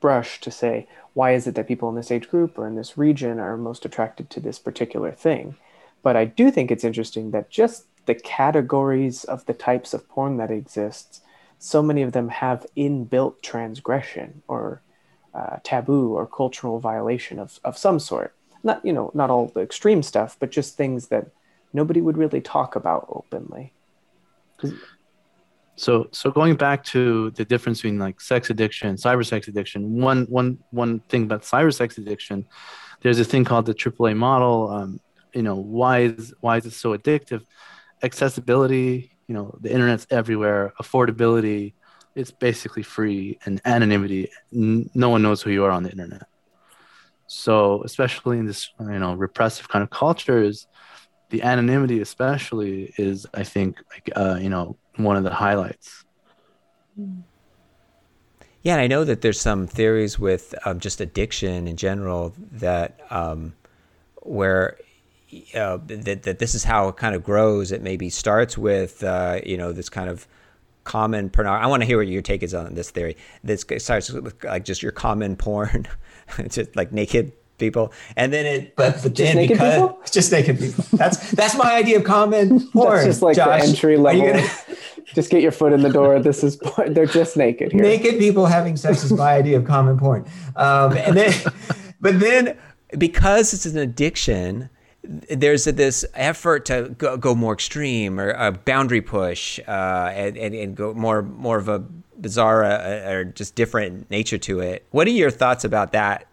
brush 0.01 0.41
to 0.41 0.51
say 0.51 0.87
why 1.13 1.33
is 1.33 1.47
it 1.47 1.57
that 1.57 1.67
people 1.67 1.89
in 1.89 1.97
this 1.97 2.13
age 2.13 2.31
group 2.31 2.57
or 2.57 2.67
in 2.67 2.77
this 2.77 2.97
region 2.97 3.41
are 3.41 3.57
most 3.57 3.85
attracted 3.85 4.31
to 4.31 4.41
this 4.41 4.59
particular 4.59 5.11
thing. 5.11 5.57
But 6.03 6.17
I 6.17 6.25
do 6.25 6.51
think 6.51 6.71
it's 6.71 6.85
interesting 6.85 7.33
that 7.33 7.51
just 7.51 7.87
the 8.09 8.15
categories 8.15 9.25
of 9.25 9.45
the 9.45 9.53
types 9.53 9.93
of 9.93 10.09
porn 10.09 10.39
that 10.39 10.51
exists, 10.51 11.21
so 11.59 11.83
many 11.83 12.01
of 12.01 12.13
them 12.13 12.31
have 12.31 12.65
inbuilt 12.75 13.43
transgression 13.43 14.43
or 14.49 14.81
uh, 15.35 15.57
taboo 15.63 16.15
or 16.15 16.27
cultural 16.27 16.81
violation 16.81 17.39
of, 17.39 17.61
of 17.65 17.77
some 17.77 17.99
sort. 17.99 18.35
Not 18.63 18.83
you 18.83 18.95
know 18.95 19.11
not 19.13 19.29
all 19.29 19.49
the 19.49 19.61
extreme 19.61 20.03
stuff, 20.03 20.39
but 20.41 20.51
just 20.51 20.75
things 20.75 21.09
that 21.09 21.27
nobody 21.75 22.01
would 22.01 22.17
really 22.17 22.41
talk 22.41 22.77
about 22.77 23.07
openly. 23.11 23.75
So 25.77 26.09
so 26.11 26.31
going 26.31 26.57
back 26.57 26.83
to 26.87 27.31
the 27.33 27.45
difference 27.45 27.83
between 27.83 27.99
like 27.99 28.23
sex 28.23 28.49
addiction, 28.49 28.97
cyber 28.97 29.25
sex 29.25 29.49
addiction. 29.49 30.01
One 30.01 30.25
one 30.31 30.59
one 30.71 31.01
thing 31.11 31.25
about 31.25 31.43
cyber 31.43 31.75
sex 31.75 31.99
addiction, 31.99 32.47
there's 33.03 33.21
a 33.21 33.25
thing 33.25 33.45
called 33.45 33.67
the 33.67 33.75
AAA 33.75 34.17
model. 34.17 34.71
Um, 34.71 35.01
you 35.35 35.43
know 35.43 35.57
why 35.57 36.01
is 36.01 36.33
why 36.41 36.57
is 36.57 36.65
it 36.65 36.73
so 36.73 36.97
addictive? 36.97 37.45
Accessibility. 38.03 39.13
You 39.27 39.35
know 39.35 39.57
the 39.61 39.71
internet's 39.71 40.07
everywhere. 40.11 40.73
Affordability. 40.81 41.75
It's 42.15 42.31
basically 42.31 42.83
free 42.83 43.39
and 43.45 43.61
anonymity. 43.65 44.31
N- 44.53 44.91
no 44.95 45.09
one 45.09 45.23
knows 45.23 45.43
who 45.43 45.51
you 45.51 45.65
are 45.65 45.71
on 45.71 45.83
the 45.85 45.91
internet. 45.91 46.27
So 47.27 47.83
especially 47.85 48.39
in 48.39 48.47
this 48.47 48.71
you 48.81 48.99
know 48.99 49.15
repressive 49.15 49.69
kind 49.69 49.83
of 49.83 49.91
cultures, 49.91 50.67
the 51.31 51.43
anonymity 51.43 52.01
especially 52.01 52.93
is 52.97 53.27
I 53.35 53.45
think 53.45 53.79
like 53.93 54.11
uh, 54.17 54.39
you 54.41 54.49
know 54.49 54.77
one 54.97 55.17
of 55.17 55.25
the 55.25 55.35
highlights. 55.35 56.05
Yeah, 58.63 58.73
and 58.73 58.81
I 58.81 58.87
know 58.87 59.05
that 59.05 59.21
there's 59.21 59.41
some 59.41 59.67
theories 59.67 60.19
with 60.19 60.55
um, 60.65 60.81
just 60.81 61.01
addiction 61.01 61.69
in 61.69 61.77
general 61.77 62.35
that 62.53 63.01
um, 63.11 63.55
where 64.23 64.79
uh, 65.55 65.79
that 65.87 66.23
that 66.23 66.39
this 66.39 66.55
is 66.55 66.65
how 66.65 66.89
it 66.89 66.97
kind 66.97 67.15
of 67.15 67.23
grows. 67.23 67.73
It 67.73 67.83
maybe 67.83 68.11
starts 68.11 68.57
with 68.57 69.03
uh, 69.03 69.41
you 69.45 69.57
know 69.57 69.73
this 69.73 69.89
kind 69.89 70.09
of 70.09 70.27
common 70.85 71.29
porn. 71.31 71.47
I 71.47 71.67
want 71.67 71.83
to 71.83 71.87
hear 71.87 71.99
what 71.99 72.09
your 72.09 72.23
take 72.23 72.43
is 72.43 72.55
on 72.55 72.75
this 72.75 72.91
theory. 72.91 73.17
This 73.45 73.65
starts 73.79 74.11
with 74.11 74.43
like 74.45 74.65
just 74.65 74.83
your 74.83 74.93
common 74.93 75.37
porn, 75.37 75.87
just 76.49 76.75
like 76.77 76.93
naked 76.93 77.33
people, 77.59 77.93
and 78.17 78.33
then 78.33 78.47
it. 78.47 78.77
But, 78.77 79.03
but 79.03 79.13
Just 79.13 79.35
naked 79.35 79.57
because 79.57 79.75
people? 79.75 80.01
just 80.11 80.33
naked 80.33 80.59
people. 80.59 80.85
That's 80.95 81.31
that's 81.33 81.57
my 81.57 81.75
idea 81.75 81.99
of 81.99 82.05
common 82.05 82.67
porn. 82.73 82.95
That's 82.97 83.07
just 83.07 83.23
like 83.23 83.37
Josh. 83.37 83.63
the 83.63 83.69
entry 83.69 83.97
level. 83.97 84.27
gonna- 84.27 84.49
just 85.15 85.31
get 85.31 85.41
your 85.41 85.53
foot 85.53 85.73
in 85.73 85.83
the 85.83 85.91
door. 85.91 86.21
This 86.21 86.45
is 86.45 86.57
porn. 86.57 86.93
they're 86.93 87.07
just 87.07 87.37
naked 87.37 87.73
here. 87.73 87.81
naked 87.81 88.19
people 88.19 88.45
having 88.45 88.77
sex 88.77 89.03
is 89.05 89.13
my 89.13 89.33
idea 89.33 89.57
of 89.57 89.65
common 89.65 89.99
porn. 89.99 90.27
Um, 90.55 90.93
and 90.93 91.17
then, 91.17 91.33
but 92.01 92.21
then 92.21 92.59
because 92.99 93.55
it's 93.55 93.65
an 93.65 93.79
addiction, 93.79 94.69
there's 95.03 95.65
this 95.65 96.05
effort 96.15 96.67
to 96.67 96.95
go, 96.99 97.17
go 97.17 97.35
more 97.35 97.53
extreme 97.53 98.19
or 98.19 98.31
a 98.31 98.53
boundary 98.53 99.01
push 99.01 99.61
uh, 99.69 100.11
and, 100.13 100.37
and, 100.37 100.55
and 100.55 100.77
go 100.77 100.93
more 100.93 101.23
more 101.23 101.57
of 101.57 101.69
a 101.69 101.79
bizarre 102.21 102.65
uh, 102.65 103.11
or 103.11 103.25
just 103.25 103.55
different 103.55 104.11
nature 104.11 104.39
to 104.39 104.61
it. 104.61 104.85
What 104.91 105.07
are 105.07 105.11
your 105.11 105.31
thoughts 105.31 105.65
about 105.65 105.93
that 105.93 106.27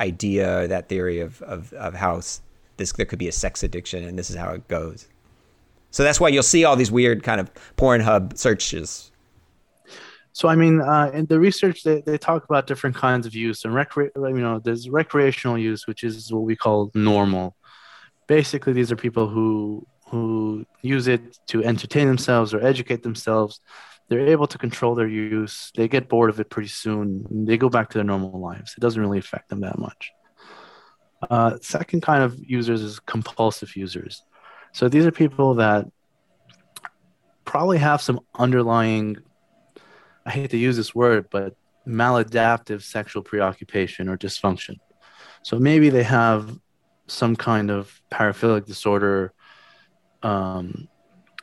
idea, 0.00 0.66
that 0.68 0.88
theory 0.88 1.20
of, 1.20 1.40
of, 1.42 1.72
of 1.74 1.94
how 1.94 2.16
this 2.76 2.92
there 2.92 3.06
could 3.06 3.18
be 3.18 3.28
a 3.28 3.32
sex 3.32 3.62
addiction 3.62 4.04
and 4.04 4.18
this 4.18 4.30
is 4.30 4.36
how 4.36 4.50
it 4.50 4.66
goes? 4.68 5.08
So 5.90 6.02
that's 6.02 6.20
why 6.20 6.28
you'll 6.28 6.42
see 6.42 6.64
all 6.64 6.76
these 6.76 6.90
weird 6.90 7.22
kind 7.22 7.40
of 7.40 7.50
Pornhub 7.76 8.36
searches. 8.36 9.10
So 10.32 10.48
I 10.48 10.54
mean, 10.54 10.80
uh, 10.80 11.10
in 11.14 11.26
the 11.26 11.40
research, 11.40 11.82
they, 11.82 12.00
they 12.02 12.18
talk 12.18 12.44
about 12.44 12.66
different 12.66 12.94
kinds 12.94 13.26
of 13.26 13.34
use 13.34 13.64
and 13.64 13.74
recre- 13.74 14.10
You 14.14 14.40
know, 14.40 14.58
there's 14.58 14.88
recreational 14.88 15.58
use, 15.58 15.86
which 15.86 16.04
is 16.04 16.32
what 16.32 16.42
we 16.42 16.54
call 16.54 16.90
normal. 16.94 17.56
Basically, 18.28 18.72
these 18.72 18.92
are 18.92 18.96
people 18.96 19.26
who 19.26 19.84
who 20.08 20.64
use 20.80 21.08
it 21.08 21.38
to 21.48 21.64
entertain 21.64 22.06
themselves 22.06 22.54
or 22.54 22.64
educate 22.64 23.02
themselves. 23.02 23.60
They're 24.08 24.28
able 24.28 24.46
to 24.46 24.56
control 24.56 24.94
their 24.94 25.08
use. 25.08 25.72
They 25.76 25.88
get 25.88 26.08
bored 26.08 26.30
of 26.30 26.40
it 26.40 26.48
pretty 26.48 26.68
soon. 26.68 27.26
They 27.46 27.58
go 27.58 27.68
back 27.68 27.90
to 27.90 27.98
their 27.98 28.04
normal 28.04 28.40
lives. 28.40 28.74
It 28.76 28.80
doesn't 28.80 29.02
really 29.02 29.18
affect 29.18 29.50
them 29.50 29.60
that 29.60 29.78
much. 29.78 30.12
Uh, 31.28 31.58
second 31.60 32.00
kind 32.00 32.22
of 32.22 32.38
users 32.38 32.80
is 32.80 33.00
compulsive 33.00 33.76
users. 33.76 34.22
So 34.72 34.88
these 34.88 35.04
are 35.04 35.10
people 35.10 35.56
that 35.56 35.86
probably 37.44 37.78
have 37.78 38.00
some 38.00 38.20
underlying 38.38 39.18
I 40.28 40.30
hate 40.30 40.50
to 40.50 40.58
use 40.58 40.76
this 40.76 40.94
word, 40.94 41.28
but 41.30 41.54
maladaptive 41.86 42.82
sexual 42.82 43.22
preoccupation 43.22 44.10
or 44.10 44.18
dysfunction. 44.18 44.76
So 45.42 45.58
maybe 45.58 45.88
they 45.88 46.02
have 46.02 46.58
some 47.08 47.36
kind 47.36 47.70
of 47.70 48.00
paraphilic 48.10 48.66
disorder. 48.66 49.32
Um, 50.22 50.88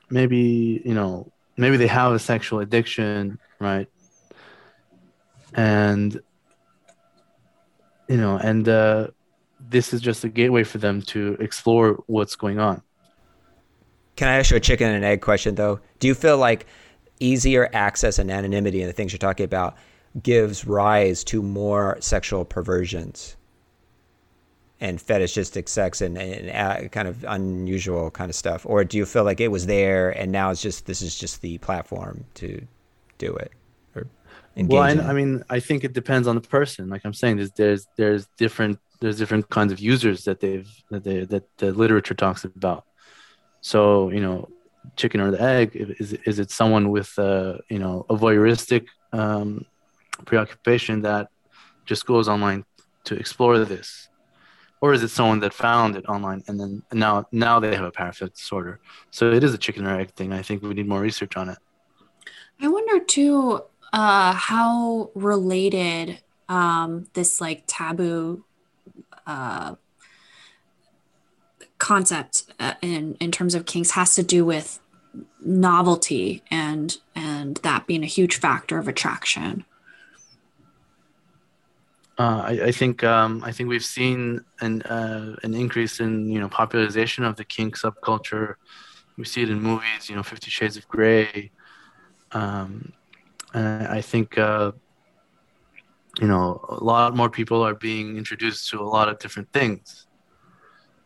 maybe, 0.09 0.81
you 0.85 0.93
know, 0.93 1.31
maybe 1.57 1.77
they 1.77 1.87
have 1.87 2.13
a 2.13 2.19
sexual 2.19 2.59
addiction, 2.59 3.39
right? 3.59 3.87
And, 5.53 6.19
you 8.07 8.17
know, 8.17 8.37
and 8.37 8.67
uh, 8.67 9.07
this 9.59 9.93
is 9.93 10.01
just 10.01 10.23
a 10.23 10.29
gateway 10.29 10.63
for 10.63 10.77
them 10.77 11.01
to 11.01 11.37
explore 11.39 12.03
what's 12.07 12.35
going 12.35 12.59
on. 12.59 12.81
Can 14.15 14.27
I 14.27 14.37
ask 14.37 14.51
you 14.51 14.57
a 14.57 14.61
chicken 14.61 14.89
and 14.89 15.03
egg 15.03 15.21
question 15.21 15.55
though? 15.55 15.79
Do 15.99 16.07
you 16.07 16.13
feel 16.13 16.37
like 16.37 16.65
easier 17.19 17.69
access 17.73 18.19
and 18.19 18.31
anonymity 18.31 18.81
and 18.81 18.89
the 18.89 18.93
things 18.93 19.11
you're 19.11 19.19
talking 19.19 19.45
about 19.45 19.77
gives 20.21 20.65
rise 20.65 21.23
to 21.25 21.41
more 21.41 21.97
sexual 21.99 22.45
perversions 22.45 23.35
and 24.81 25.01
fetishistic 25.01 25.69
sex 25.69 26.01
and, 26.01 26.17
and 26.17 26.49
uh, 26.49 26.87
kind 26.89 27.07
of 27.07 27.23
unusual 27.27 28.11
kind 28.11 28.29
of 28.29 28.35
stuff? 28.35 28.65
Or 28.65 28.83
do 28.83 28.97
you 28.97 29.05
feel 29.05 29.23
like 29.23 29.39
it 29.39 29.49
was 29.49 29.65
there 29.65 30.11
and 30.11 30.31
now 30.31 30.51
it's 30.51 30.61
just 30.61 30.85
this 30.85 31.01
is 31.01 31.17
just 31.17 31.41
the 31.41 31.57
platform 31.59 32.25
to 32.35 32.65
do 33.17 33.33
it 33.35 33.51
or 33.95 34.07
engage 34.57 34.73
well, 34.73 34.83
I? 34.83 35.11
I 35.11 35.13
mean, 35.13 35.43
I 35.49 35.59
think 35.59 35.83
it 35.83 35.93
depends 35.93 36.27
on 36.27 36.35
the 36.35 36.41
person. 36.41 36.89
Like 36.89 37.01
I'm 37.05 37.13
saying, 37.13 37.37
there's 37.37 37.51
there's 37.51 37.87
there's 37.95 38.27
different 38.37 38.79
there's 38.99 39.17
different 39.17 39.49
kinds 39.49 39.71
of 39.71 39.79
users 39.79 40.23
that 40.25 40.39
they've 40.39 40.69
that 40.89 41.03
they 41.03 41.25
that 41.25 41.43
the 41.57 41.71
literature 41.71 42.13
talks 42.13 42.43
about. 42.43 42.85
So 43.61 44.09
you 44.09 44.21
know, 44.21 44.49
chicken 44.95 45.21
or 45.21 45.31
the 45.31 45.41
egg? 45.41 45.71
Is 45.73 46.13
is 46.13 46.39
it 46.39 46.51
someone 46.51 46.89
with 46.89 47.17
uh, 47.17 47.57
you 47.69 47.79
know 47.79 48.05
a 48.09 48.15
voyeuristic 48.15 48.87
um, 49.13 49.65
preoccupation 50.25 51.01
that 51.01 51.29
just 51.85 52.05
goes 52.05 52.27
online 52.27 52.65
to 53.05 53.15
explore 53.15 53.59
this, 53.59 54.09
or 54.85 54.93
is 54.93 55.01
it 55.01 55.07
someone 55.07 55.39
that 55.39 55.51
found 55.51 55.95
it 55.95 56.05
online 56.05 56.43
and 56.47 56.59
then 56.59 56.83
now 56.93 57.25
now 57.31 57.59
they 57.59 57.75
have 57.75 57.85
a 57.85 57.91
paraphilic 57.91 58.35
disorder? 58.35 58.79
So 59.09 59.31
it 59.31 59.43
is 59.43 59.51
a 59.51 59.57
chicken 59.57 59.83
or 59.83 59.99
egg 59.99 60.11
thing. 60.11 60.31
I 60.31 60.43
think 60.43 60.61
we 60.61 60.75
need 60.75 60.87
more 60.87 61.01
research 61.01 61.35
on 61.35 61.49
it. 61.49 61.57
I 62.61 62.67
wonder 62.67 63.03
too 63.03 63.63
uh, 63.91 64.33
how 64.33 65.09
related 65.15 66.19
um, 66.49 67.07
this 67.13 67.41
like 67.41 67.63
taboo 67.65 68.45
uh, 69.25 69.73
concept 71.79 72.43
uh, 72.59 72.75
in 72.83 73.17
in 73.19 73.31
terms 73.31 73.55
of 73.55 73.65
kinks 73.65 73.91
has 73.91 74.13
to 74.13 74.21
do 74.21 74.45
with 74.45 74.79
novelty 75.43 76.43
and 76.51 76.97
and 77.15 77.57
that 77.57 77.87
being 77.87 78.03
a 78.03 78.13
huge 78.17 78.35
factor 78.35 78.77
of 78.77 78.87
attraction. 78.87 79.65
Uh, 82.17 82.43
I, 82.45 82.51
I 82.67 82.71
think 82.71 83.03
um, 83.03 83.43
I 83.43 83.51
think 83.51 83.67
we've 83.67 83.83
seen 83.83 84.41
an 84.61 84.81
uh, 84.83 85.35
an 85.43 85.53
increase 85.53 85.99
in 85.99 86.29
you 86.29 86.39
know 86.39 86.47
popularization 86.47 87.25
of 87.25 87.35
the 87.35 87.43
kink 87.43 87.77
subculture. 87.77 88.55
We 89.17 89.25
see 89.25 89.43
it 89.43 89.49
in 89.49 89.61
movies, 89.61 90.09
you 90.09 90.15
know, 90.15 90.23
Fifty 90.23 90.49
Shades 90.49 90.77
of 90.77 90.87
Grey. 90.87 91.51
Um, 92.31 92.93
I 93.53 94.01
think 94.01 94.37
uh, 94.37 94.71
you 96.21 96.27
know 96.27 96.63
a 96.69 96.83
lot 96.83 97.15
more 97.15 97.29
people 97.29 97.61
are 97.61 97.75
being 97.75 98.17
introduced 98.17 98.69
to 98.69 98.79
a 98.79 98.87
lot 98.87 99.09
of 99.09 99.19
different 99.19 99.51
things. 99.51 100.07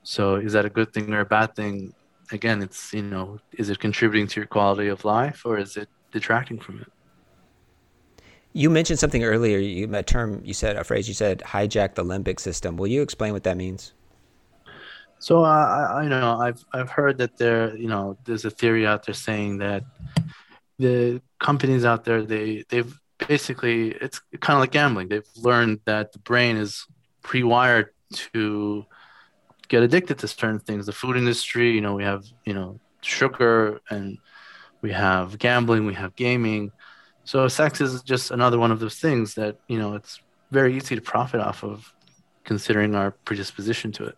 So 0.03 0.35
is 0.35 0.53
that 0.53 0.65
a 0.65 0.69
good 0.69 0.93
thing 0.93 1.13
or 1.13 1.21
a 1.21 1.25
bad 1.25 1.55
thing? 1.55 1.93
Again, 2.31 2.61
it's 2.61 2.93
you 2.93 3.01
know, 3.01 3.39
is 3.53 3.69
it 3.71 3.79
contributing 3.79 4.27
to 4.27 4.39
your 4.41 4.47
quality 4.47 4.89
of 4.89 5.05
life 5.05 5.43
or 5.43 5.57
is 5.57 5.75
it 5.75 5.89
detracting 6.11 6.59
from 6.59 6.81
it? 6.81 6.98
You 8.53 8.69
mentioned 8.69 8.99
something 8.99 9.23
earlier. 9.23 9.59
You 9.59 9.93
a 9.93 10.03
term. 10.03 10.41
You 10.43 10.53
said 10.53 10.75
a 10.75 10.83
phrase. 10.83 11.07
You 11.07 11.13
said 11.13 11.39
hijack 11.39 11.95
the 11.95 12.03
limbic 12.03 12.39
system. 12.39 12.77
Will 12.77 12.87
you 12.87 13.01
explain 13.01 13.33
what 13.33 13.43
that 13.43 13.57
means? 13.57 13.93
So 15.19 15.43
uh, 15.43 15.47
I, 15.47 16.01
I 16.01 16.07
know 16.07 16.39
I've 16.39 16.63
I've 16.73 16.89
heard 16.89 17.17
that 17.19 17.37
there 17.37 17.75
you 17.75 17.87
know 17.87 18.17
there's 18.25 18.45
a 18.45 18.49
theory 18.49 18.87
out 18.87 19.05
there 19.05 19.13
saying 19.13 19.59
that 19.59 19.83
the 20.79 21.21
companies 21.39 21.85
out 21.85 22.05
there 22.05 22.23
they 22.23 22.63
they've 22.69 22.99
basically 23.27 23.91
it's 23.91 24.21
kind 24.39 24.55
of 24.55 24.61
like 24.61 24.71
gambling. 24.71 25.09
They've 25.09 25.27
learned 25.35 25.81
that 25.85 26.13
the 26.13 26.19
brain 26.19 26.57
is 26.57 26.87
pre-wired 27.21 27.89
to 28.33 28.85
get 29.67 29.83
addicted 29.83 30.17
to 30.19 30.27
certain 30.27 30.59
things. 30.59 30.85
The 30.85 30.93
food 30.93 31.17
industry, 31.17 31.71
you 31.71 31.81
know, 31.81 31.93
we 31.93 32.03
have 32.03 32.25
you 32.45 32.53
know 32.53 32.79
sugar 33.01 33.81
and 33.89 34.17
we 34.81 34.91
have 34.91 35.37
gambling, 35.37 35.85
we 35.85 35.93
have 35.93 36.15
gaming. 36.15 36.71
So 37.29 37.47
sex 37.47 37.79
is 37.79 38.01
just 38.01 38.31
another 38.31 38.57
one 38.57 38.71
of 38.71 38.79
those 38.79 38.95
things 38.95 39.35
that 39.35 39.55
you 39.67 39.77
know 39.77 39.93
it's 39.93 40.19
very 40.49 40.75
easy 40.75 40.95
to 40.95 41.01
profit 41.01 41.39
off 41.39 41.63
of, 41.63 41.93
considering 42.43 42.95
our 42.95 43.11
predisposition 43.11 43.91
to 43.91 44.05
it. 44.05 44.17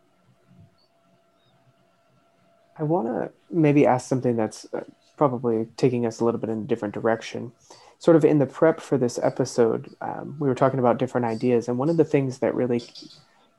I 2.80 2.84
want 2.84 3.08
to 3.08 3.30
maybe 3.50 3.86
ask 3.86 4.08
something 4.08 4.38
that's 4.38 4.66
uh, 4.74 4.86
probably 5.18 5.68
taking 5.76 6.06
us 6.06 6.22
a 6.22 6.24
little 6.24 6.40
bit 6.40 6.50
in 6.50 6.60
a 6.60 6.64
different 6.64 6.94
direction. 6.94 7.52
Sort 8.00 8.16
of 8.16 8.24
in 8.24 8.40
the 8.40 8.46
prep 8.46 8.80
for 8.80 8.98
this 8.98 9.20
episode, 9.22 9.94
um, 10.00 10.38
we 10.40 10.48
were 10.48 10.56
talking 10.56 10.80
about 10.80 10.98
different 10.98 11.26
ideas, 11.26 11.68
and 11.68 11.78
one 11.78 11.90
of 11.90 11.98
the 11.98 12.06
things 12.06 12.38
that 12.38 12.56
really 12.56 12.82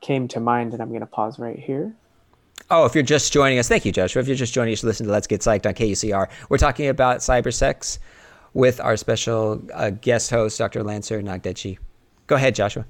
came 0.01 0.27
to 0.29 0.39
mind, 0.39 0.73
and 0.73 0.81
I'm 0.81 0.89
going 0.89 1.01
to 1.01 1.05
pause 1.05 1.37
right 1.37 1.59
here. 1.59 1.93
Oh, 2.71 2.85
if 2.85 2.95
you're 2.95 3.03
just 3.03 3.31
joining 3.31 3.59
us, 3.59 3.67
thank 3.67 3.85
you, 3.85 3.91
Joshua. 3.91 4.19
If 4.19 4.27
you're 4.27 4.35
just 4.35 4.55
joining 4.55 4.73
us, 4.73 4.83
listen 4.83 5.05
to 5.05 5.11
Let's 5.11 5.27
Get 5.27 5.41
Psyched 5.41 5.67
on 5.67 5.75
KUCR. 5.75 6.27
We're 6.49 6.57
talking 6.57 6.87
about 6.87 7.19
cyber 7.19 7.53
sex 7.53 7.99
with 8.53 8.79
our 8.79 8.97
special 8.97 9.61
uh, 9.73 9.89
guest 9.89 10.29
host, 10.29 10.57
Dr. 10.57 10.83
Lancer 10.83 11.21
Nagdechi. 11.21 11.77
Go 12.27 12.35
ahead, 12.35 12.55
Joshua. 12.55 12.85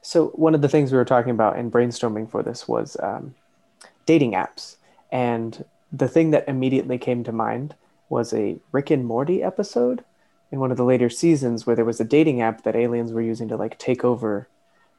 So, 0.00 0.28
one 0.28 0.54
of 0.54 0.62
the 0.62 0.68
things 0.68 0.92
we 0.92 0.98
were 0.98 1.04
talking 1.04 1.30
about 1.30 1.58
in 1.58 1.70
brainstorming 1.70 2.30
for 2.30 2.42
this 2.42 2.66
was 2.68 2.96
um, 3.02 3.34
dating 4.06 4.32
apps. 4.32 4.76
And 5.10 5.64
the 5.92 6.08
thing 6.08 6.30
that 6.30 6.48
immediately 6.48 6.98
came 6.98 7.24
to 7.24 7.32
mind 7.32 7.74
was 8.08 8.32
a 8.32 8.56
Rick 8.72 8.90
and 8.90 9.04
Morty 9.04 9.42
episode 9.42 10.04
in 10.50 10.60
one 10.60 10.70
of 10.70 10.76
the 10.76 10.84
later 10.84 11.08
seasons 11.08 11.66
where 11.66 11.76
there 11.76 11.84
was 11.84 12.00
a 12.00 12.04
dating 12.04 12.42
app 12.42 12.62
that 12.64 12.76
aliens 12.76 13.12
were 13.12 13.22
using 13.22 13.48
to 13.48 13.56
like 13.56 13.78
take 13.78 14.04
over 14.04 14.48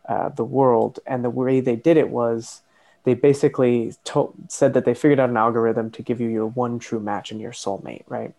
uh, 0.10 0.30
the 0.30 0.44
world. 0.44 1.00
And 1.06 1.24
the 1.24 1.30
way 1.30 1.60
they 1.60 1.76
did 1.76 1.98
it 1.98 2.10
was 2.10 2.62
they 3.04 3.14
basically 3.14 3.94
told, 4.04 4.36
said 4.48 4.74
that 4.74 4.86
they 4.86 4.94
figured 4.94 5.20
out 5.20 5.30
an 5.30 5.38
algorithm 5.38 5.92
to 5.92 6.02
give 6.02 6.20
you 6.20 6.30
your 6.30 6.48
one 6.48 6.80
true 6.80 7.00
match 7.00 7.32
and 7.32 7.40
your 7.40 7.52
soulmate, 7.52 8.04
right? 8.08 8.34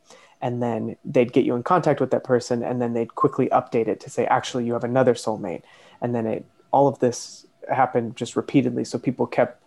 And 0.44 0.62
then 0.62 0.96
they'd 1.06 1.32
get 1.32 1.46
you 1.46 1.56
in 1.56 1.62
contact 1.62 2.00
with 2.00 2.10
that 2.10 2.22
person, 2.22 2.62
and 2.62 2.80
then 2.80 2.92
they'd 2.92 3.14
quickly 3.14 3.48
update 3.48 3.88
it 3.88 3.98
to 4.00 4.10
say, 4.10 4.26
actually, 4.26 4.66
you 4.66 4.74
have 4.74 4.84
another 4.84 5.14
soulmate. 5.14 5.62
And 6.02 6.14
then 6.14 6.26
it, 6.26 6.44
all 6.70 6.86
of 6.86 6.98
this 6.98 7.46
happened 7.68 8.14
just 8.14 8.36
repeatedly. 8.36 8.84
So 8.84 8.98
people 8.98 9.26
kept 9.26 9.62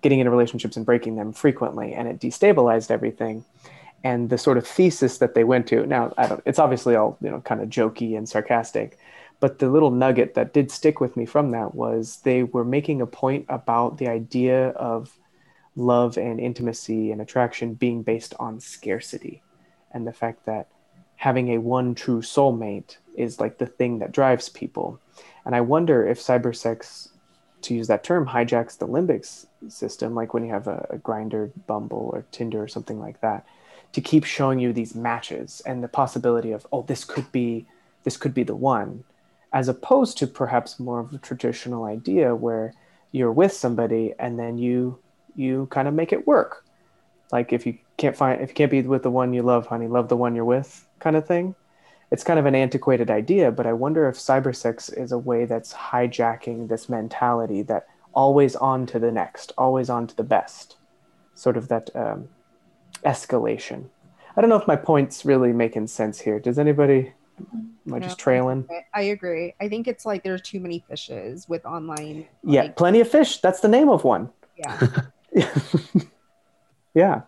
getting 0.00 0.20
into 0.20 0.30
relationships 0.30 0.76
and 0.76 0.86
breaking 0.86 1.16
them 1.16 1.34
frequently, 1.34 1.92
and 1.92 2.08
it 2.08 2.18
destabilized 2.18 2.90
everything. 2.90 3.44
And 4.04 4.30
the 4.30 4.38
sort 4.38 4.56
of 4.56 4.66
thesis 4.66 5.18
that 5.18 5.34
they 5.34 5.44
went 5.44 5.66
to 5.68 5.84
now, 5.84 6.14
I 6.16 6.28
don't, 6.28 6.42
it's 6.46 6.58
obviously 6.58 6.96
all 6.96 7.18
you 7.20 7.28
know, 7.28 7.40
kind 7.40 7.60
of 7.60 7.68
jokey 7.68 8.16
and 8.16 8.26
sarcastic, 8.26 8.98
but 9.40 9.58
the 9.58 9.68
little 9.68 9.90
nugget 9.90 10.32
that 10.34 10.54
did 10.54 10.70
stick 10.70 10.98
with 10.98 11.16
me 11.16 11.26
from 11.26 11.50
that 11.50 11.74
was 11.74 12.20
they 12.22 12.42
were 12.42 12.64
making 12.64 13.02
a 13.02 13.06
point 13.06 13.44
about 13.48 13.98
the 13.98 14.08
idea 14.08 14.68
of 14.70 15.18
love 15.74 16.16
and 16.16 16.40
intimacy 16.40 17.12
and 17.12 17.20
attraction 17.20 17.74
being 17.74 18.02
based 18.02 18.32
on 18.38 18.60
scarcity, 18.60 19.42
and 19.96 20.06
the 20.06 20.12
fact 20.12 20.44
that 20.44 20.68
having 21.16 21.48
a 21.48 21.58
one 21.58 21.94
true 21.94 22.20
soulmate 22.20 22.98
is 23.16 23.40
like 23.40 23.56
the 23.56 23.66
thing 23.66 23.98
that 24.00 24.12
drives 24.12 24.50
people. 24.50 25.00
And 25.46 25.54
I 25.54 25.62
wonder 25.62 26.06
if 26.06 26.20
cybersex 26.20 27.08
to 27.62 27.74
use 27.74 27.88
that 27.88 28.04
term, 28.04 28.26
hijacks 28.26 28.76
the 28.76 28.86
limbic 28.86 29.46
system, 29.68 30.14
like 30.14 30.34
when 30.34 30.44
you 30.44 30.52
have 30.52 30.66
a, 30.66 30.86
a 30.90 30.98
Grindr, 30.98 31.50
Bumble, 31.66 32.10
or 32.12 32.26
Tinder, 32.30 32.62
or 32.62 32.68
something 32.68 33.00
like 33.00 33.22
that, 33.22 33.46
to 33.94 34.02
keep 34.02 34.24
showing 34.24 34.58
you 34.58 34.74
these 34.74 34.94
matches 34.94 35.62
and 35.64 35.82
the 35.82 35.88
possibility 35.88 36.52
of, 36.52 36.66
oh, 36.70 36.82
this 36.82 37.02
could 37.02 37.32
be, 37.32 37.66
this 38.04 38.18
could 38.18 38.34
be 38.34 38.42
the 38.42 38.54
one, 38.54 39.02
as 39.54 39.66
opposed 39.66 40.18
to 40.18 40.26
perhaps 40.26 40.78
more 40.78 41.00
of 41.00 41.14
a 41.14 41.18
traditional 41.18 41.84
idea 41.84 42.34
where 42.34 42.74
you're 43.12 43.32
with 43.32 43.54
somebody 43.54 44.12
and 44.18 44.38
then 44.38 44.58
you 44.58 44.98
you 45.34 45.66
kind 45.70 45.88
of 45.88 45.94
make 45.94 46.12
it 46.12 46.26
work. 46.26 46.65
Like 47.32 47.52
if 47.52 47.66
you 47.66 47.78
can't 47.96 48.16
find, 48.16 48.40
if 48.40 48.50
you 48.50 48.54
can't 48.54 48.70
be 48.70 48.82
with 48.82 49.02
the 49.02 49.10
one 49.10 49.32
you 49.32 49.42
love, 49.42 49.66
honey, 49.66 49.88
love 49.88 50.08
the 50.08 50.16
one 50.16 50.34
you're 50.34 50.44
with, 50.44 50.86
kind 50.98 51.16
of 51.16 51.26
thing 51.26 51.54
it's 52.10 52.24
kind 52.24 52.38
of 52.38 52.46
an 52.46 52.54
antiquated 52.54 53.10
idea, 53.10 53.50
but 53.50 53.66
I 53.66 53.72
wonder 53.72 54.08
if 54.08 54.16
cybersex 54.16 54.96
is 54.96 55.12
a 55.12 55.18
way 55.18 55.44
that's 55.44 55.72
hijacking 55.72 56.68
this 56.68 56.88
mentality 56.88 57.62
that 57.62 57.88
always 58.14 58.54
on 58.56 58.86
to 58.86 58.98
the 58.98 59.10
next, 59.10 59.52
always 59.58 59.90
on 59.90 60.06
to 60.06 60.16
the 60.16 60.22
best, 60.22 60.76
sort 61.34 61.56
of 61.56 61.68
that 61.68 61.90
um, 61.96 62.28
escalation. 63.04 63.86
I 64.36 64.40
don't 64.40 64.50
know 64.50 64.56
if 64.56 64.68
my 64.68 64.76
point's 64.76 65.24
really 65.24 65.52
making 65.52 65.88
sense 65.88 66.20
here. 66.20 66.38
Does 66.38 66.58
anybody? 66.58 67.12
Am 67.38 67.94
I 67.94 67.98
no, 67.98 68.06
just 68.06 68.18
trailing? 68.18 68.68
I 68.94 69.02
agree. 69.02 69.54
I 69.60 69.68
think 69.68 69.88
it's 69.88 70.06
like 70.06 70.22
there's 70.22 70.42
too 70.42 70.60
many 70.60 70.84
fishes 70.88 71.48
with 71.48 71.64
online. 71.66 72.26
Yeah, 72.44 72.62
like, 72.62 72.76
plenty 72.76 73.00
of 73.00 73.10
fish. 73.10 73.38
That's 73.38 73.60
the 73.60 73.68
name 73.68 73.88
of 73.88 74.04
one. 74.04 74.30
Yeah. 74.56 74.90
yeah. 76.96 77.20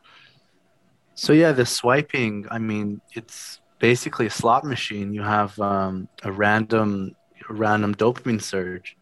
So 1.15 1.33
yeah, 1.35 1.53
the 1.53 1.67
swiping. 1.67 2.47
I 2.51 2.59
mean, 2.59 3.03
it's 3.13 3.61
basically 3.79 4.27
a 4.27 4.31
slot 4.31 4.65
machine. 4.65 5.13
You 5.13 5.23
have 5.23 5.59
um, 5.61 6.09
a 6.25 6.33
random 6.33 7.15
a 7.49 7.53
random 7.53 7.95
dopamine 7.95 8.43
surge, 8.43 8.97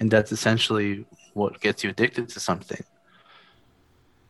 and 0.00 0.10
that's 0.10 0.32
essentially 0.32 1.06
what 1.34 1.60
gets 1.60 1.84
you 1.84 1.90
addicted 1.90 2.28
to 2.30 2.40
something. 2.40 2.82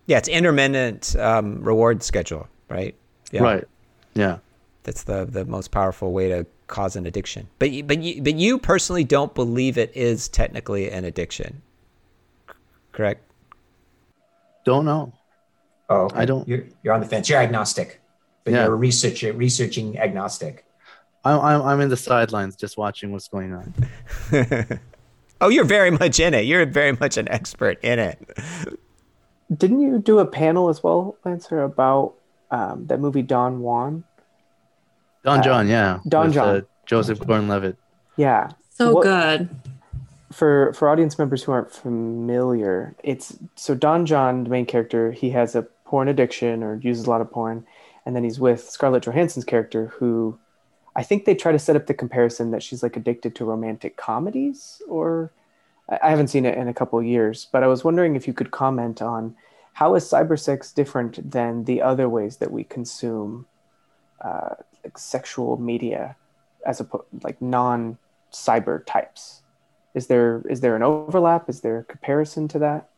Yeah, 0.06 0.18
it's 0.18 0.28
intermittent 0.28 1.16
um, 1.16 1.62
reward 1.62 2.02
schedule, 2.02 2.48
right? 2.68 2.94
Yeah. 3.32 3.42
Right. 3.42 3.64
Yeah. 4.14 4.38
That's 4.82 5.04
the 5.04 5.24
the 5.24 5.46
most 5.46 5.70
powerful 5.70 6.12
way 6.12 6.28
to 6.28 6.46
cause 6.66 6.96
an 6.96 7.06
addiction. 7.06 7.48
But 7.58 7.70
you, 7.70 7.82
but 7.82 8.02
you, 8.02 8.22
but 8.22 8.34
you 8.34 8.58
personally 8.58 9.04
don't 9.04 9.34
believe 9.34 9.78
it 9.78 9.92
is 9.94 10.28
technically 10.28 10.90
an 10.90 11.06
addiction, 11.06 11.62
correct? 12.92 13.22
Don't 14.66 14.84
know. 14.84 15.14
Oh, 15.88 16.02
okay. 16.02 16.18
I 16.18 16.24
don't. 16.24 16.46
You're, 16.46 16.64
you're 16.82 16.94
on 16.94 17.00
the 17.00 17.06
fence. 17.06 17.28
You're 17.28 17.40
agnostic 17.40 18.00
but 18.48 18.54
yeah. 18.54 18.64
you're 18.64 18.72
a 18.72 18.76
research, 18.76 19.22
researching 19.22 19.98
agnostic. 19.98 20.64
I'm, 21.22 21.38
I'm, 21.40 21.62
I'm 21.62 21.80
in 21.82 21.90
the 21.90 21.98
sidelines 21.98 22.56
just 22.56 22.78
watching 22.78 23.12
what's 23.12 23.28
going 23.28 23.52
on. 23.52 23.74
oh, 25.42 25.50
you're 25.50 25.64
very 25.64 25.90
much 25.90 26.18
in 26.18 26.32
it. 26.32 26.46
You're 26.46 26.64
very 26.64 26.92
much 26.92 27.18
an 27.18 27.28
expert 27.28 27.78
in 27.84 27.98
it. 27.98 28.38
Didn't 29.54 29.80
you 29.80 29.98
do 29.98 30.18
a 30.18 30.24
panel 30.24 30.70
as 30.70 30.82
well, 30.82 31.18
Lancer, 31.26 31.62
about 31.62 32.14
um, 32.50 32.86
that 32.86 33.00
movie 33.00 33.20
Don 33.20 33.60
Juan? 33.60 34.02
Don 35.24 35.40
uh, 35.40 35.42
John, 35.42 35.68
yeah. 35.68 35.98
Don 36.08 36.26
with, 36.26 36.34
John. 36.34 36.48
Uh, 36.48 36.60
Joseph 36.86 37.18
Gordon-Levitt. 37.18 37.76
Yeah. 38.16 38.52
So 38.70 38.94
what, 38.94 39.02
good. 39.02 39.50
For 40.32 40.72
for 40.72 40.88
audience 40.88 41.18
members 41.18 41.42
who 41.42 41.52
aren't 41.52 41.70
familiar, 41.70 42.94
it's 43.02 43.36
so 43.56 43.74
Don 43.74 44.06
John, 44.06 44.44
the 44.44 44.50
main 44.50 44.64
character, 44.64 45.12
he 45.12 45.30
has 45.30 45.54
a 45.54 45.66
porn 45.88 46.06
addiction 46.06 46.62
or 46.62 46.76
uses 46.76 47.06
a 47.06 47.10
lot 47.10 47.22
of 47.22 47.30
porn, 47.30 47.66
and 48.04 48.14
then 48.14 48.22
he's 48.22 48.38
with 48.38 48.68
Scarlett 48.68 49.02
Johansson's 49.02 49.46
character, 49.46 49.86
who 49.86 50.38
I 50.94 51.02
think 51.02 51.24
they 51.24 51.34
try 51.34 51.50
to 51.50 51.58
set 51.58 51.76
up 51.76 51.86
the 51.86 51.94
comparison 51.94 52.50
that 52.50 52.62
she's 52.62 52.82
like 52.82 52.96
addicted 52.96 53.34
to 53.36 53.46
romantic 53.46 53.96
comedies, 53.96 54.82
or 54.86 55.32
I 55.88 56.10
haven't 56.10 56.28
seen 56.28 56.44
it 56.44 56.58
in 56.58 56.68
a 56.68 56.74
couple 56.74 57.02
years, 57.02 57.48
but 57.50 57.62
I 57.62 57.66
was 57.68 57.84
wondering 57.84 58.16
if 58.16 58.26
you 58.26 58.34
could 58.34 58.50
comment 58.50 59.00
on 59.00 59.34
how 59.72 59.94
is 59.94 60.04
cybersex 60.04 60.74
different 60.74 61.30
than 61.30 61.64
the 61.64 61.80
other 61.80 62.06
ways 62.06 62.36
that 62.36 62.52
we 62.52 62.64
consume 62.64 63.46
uh, 64.20 64.56
like 64.84 64.98
sexual 64.98 65.56
media 65.56 66.16
as 66.66 66.82
a 66.82 66.88
like 67.22 67.40
non 67.40 67.96
cyber 68.30 68.84
types. 68.84 69.42
Is 69.94 70.08
there 70.08 70.42
is 70.50 70.60
there 70.60 70.76
an 70.76 70.82
overlap? 70.82 71.48
Is 71.48 71.62
there 71.62 71.78
a 71.78 71.84
comparison 71.84 72.46
to 72.48 72.58
that? 72.58 72.90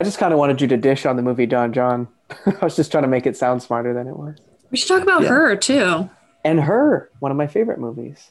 I 0.00 0.04
just 0.04 0.18
kind 0.18 0.32
of 0.32 0.38
wanted 0.38 0.60
you 0.60 0.68
to 0.68 0.76
dish 0.76 1.06
on 1.06 1.16
the 1.16 1.22
movie 1.22 1.46
Don 1.46 1.72
John. 1.72 2.08
I 2.46 2.64
was 2.64 2.76
just 2.76 2.90
trying 2.90 3.04
to 3.04 3.08
make 3.08 3.26
it 3.26 3.36
sound 3.36 3.62
smarter 3.62 3.94
than 3.94 4.06
it 4.06 4.16
was. 4.16 4.36
We 4.70 4.76
should 4.76 4.88
talk 4.88 5.02
about 5.02 5.22
yeah. 5.22 5.28
her 5.28 5.56
too. 5.56 6.10
And 6.44 6.60
her, 6.60 7.10
one 7.18 7.30
of 7.30 7.36
my 7.36 7.46
favorite 7.46 7.78
movies. 7.78 8.30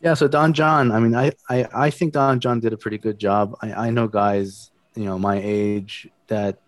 Yeah, 0.00 0.14
so 0.14 0.28
Don 0.28 0.52
John, 0.52 0.92
I 0.92 1.00
mean, 1.00 1.14
I, 1.14 1.32
I, 1.48 1.66
I 1.74 1.90
think 1.90 2.12
Don 2.12 2.38
John 2.40 2.60
did 2.60 2.72
a 2.72 2.76
pretty 2.76 2.98
good 2.98 3.18
job. 3.18 3.56
I, 3.62 3.72
I 3.72 3.90
know 3.90 4.06
guys, 4.06 4.70
you 4.94 5.04
know, 5.04 5.18
my 5.18 5.40
age 5.42 6.08
that 6.28 6.58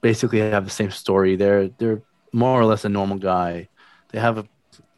basically 0.00 0.38
have 0.38 0.64
the 0.64 0.70
same 0.70 0.90
story. 0.90 1.36
They're 1.36 1.68
they're 1.78 2.02
more 2.32 2.60
or 2.60 2.64
less 2.64 2.84
a 2.84 2.88
normal 2.88 3.18
guy. 3.18 3.68
They 4.10 4.20
have 4.20 4.38
a 4.38 4.46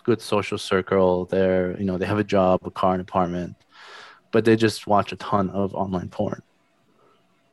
good 0.04 0.20
social 0.20 0.58
circle. 0.58 1.24
They're 1.26 1.76
you 1.78 1.84
know 1.84 1.98
they 1.98 2.06
have 2.06 2.18
a 2.18 2.24
job, 2.24 2.60
a 2.64 2.70
car, 2.70 2.94
an 2.94 3.00
apartment, 3.00 3.56
but 4.30 4.44
they 4.44 4.56
just 4.56 4.86
watch 4.86 5.12
a 5.12 5.16
ton 5.16 5.50
of 5.50 5.74
online 5.74 6.08
porn. 6.08 6.42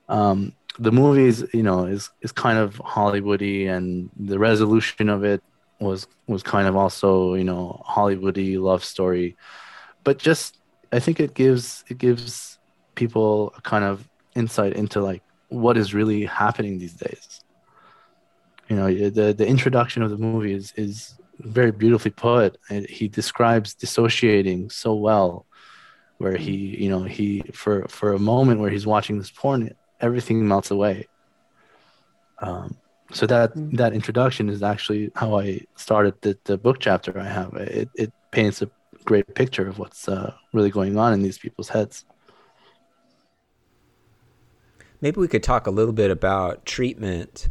Um, 0.10 0.54
the 0.80 0.92
movie 0.92 1.26
is 1.26 1.48
you 1.54 1.64
know 1.64 1.86
is 1.86 2.10
is 2.22 2.32
kind 2.32 2.58
of 2.58 2.76
Hollywoody, 2.78 3.68
and 3.68 4.10
the 4.18 4.40
resolution 4.40 5.10
of 5.10 5.24
it 5.24 5.42
was 5.80 6.08
was 6.28 6.44
kind 6.44 6.68
of 6.68 6.76
also 6.76 7.34
you 7.34 7.44
know 7.44 7.82
Hollywoody 7.88 8.60
love 8.60 8.84
story, 8.84 9.36
but 10.04 10.18
just 10.18 10.60
I 10.92 11.00
think 11.00 11.20
it 11.20 11.34
gives 11.34 11.84
it 11.88 11.98
gives 11.98 12.60
people 12.96 13.54
a 13.58 13.62
kind 13.62 13.84
of 13.84 14.08
insight 14.36 14.74
into 14.74 15.02
like 15.02 15.24
what 15.50 15.78
is 15.78 15.94
really 15.94 16.26
happening 16.26 16.78
these 16.78 16.94
days. 16.94 17.42
You 18.70 18.76
know, 18.76 18.88
the 19.10 19.34
the 19.34 19.48
introduction 19.48 20.04
of 20.04 20.10
the 20.10 20.18
movie 20.18 20.54
is 20.54 20.74
is 20.76 21.16
very 21.40 21.72
beautifully 21.72 22.12
put. 22.12 22.58
He 22.90 23.08
describes 23.08 23.74
dissociating 23.74 24.70
so 24.70 24.94
well, 24.94 25.46
where 26.18 26.36
he 26.36 26.56
you 26.84 26.90
know 26.90 27.04
he 27.04 27.44
for 27.54 27.88
for 27.88 28.14
a 28.14 28.20
moment 28.20 28.60
where 28.60 28.70
he's 28.70 28.86
watching 28.86 29.18
this 29.18 29.32
porn 29.32 29.74
everything 30.02 30.48
melts 30.48 30.72
away. 30.72 31.08
Um, 32.40 32.78
so 33.12 33.26
that 33.28 33.54
mm. 33.54 33.76
that 33.78 33.94
introduction 33.94 34.50
is 34.50 34.62
actually 34.62 35.12
how 35.16 35.40
I 35.40 35.62
started 35.76 36.16
the, 36.22 36.38
the 36.44 36.58
book 36.58 36.78
chapter 36.80 37.18
I 37.20 37.26
have. 37.26 37.54
It, 37.54 37.90
it 37.96 38.14
paints 38.32 38.62
a 38.62 38.70
great 39.06 39.34
picture 39.36 39.68
of 39.68 39.80
what's 39.80 40.08
uh, 40.08 40.34
really 40.54 40.70
going 40.70 40.98
on 40.98 41.14
in 41.14 41.22
these 41.22 41.38
people's 41.38 41.70
heads. 41.70 42.06
Maybe 45.00 45.20
we 45.20 45.28
could 45.28 45.44
talk 45.44 45.68
a 45.68 45.72
little 45.72 45.94
bit 45.94 46.12
about 46.12 46.66
treatment 46.66 47.50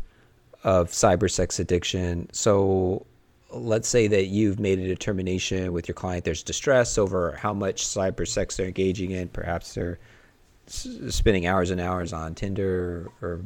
of 0.65 0.91
cyber 0.91 1.31
sex 1.31 1.61
addiction. 1.61 2.29
So, 2.33 3.07
let's 3.51 3.89
say 3.89 4.09
that 4.09 4.27
you've 4.27 4.59
made 4.59 4.81
a 4.81 4.87
determination 4.87 5.73
with 5.73 5.87
your 5.87 5.95
client 5.95 6.25
there's 6.25 6.43
distress 6.43 6.99
over 6.99 7.33
how 7.41 7.55
much 7.55 7.87
cyber 7.87 8.27
sex 8.27 8.57
they're 8.57 8.67
engaging 8.67 9.13
in. 9.13 9.29
Perhaps 9.29 9.75
they're 9.75 9.99
spending 10.67 11.47
hours 11.47 11.71
and 11.71 11.81
hours 11.81 12.13
on 12.13 12.35
Tinder 12.35 13.11
or, 13.23 13.41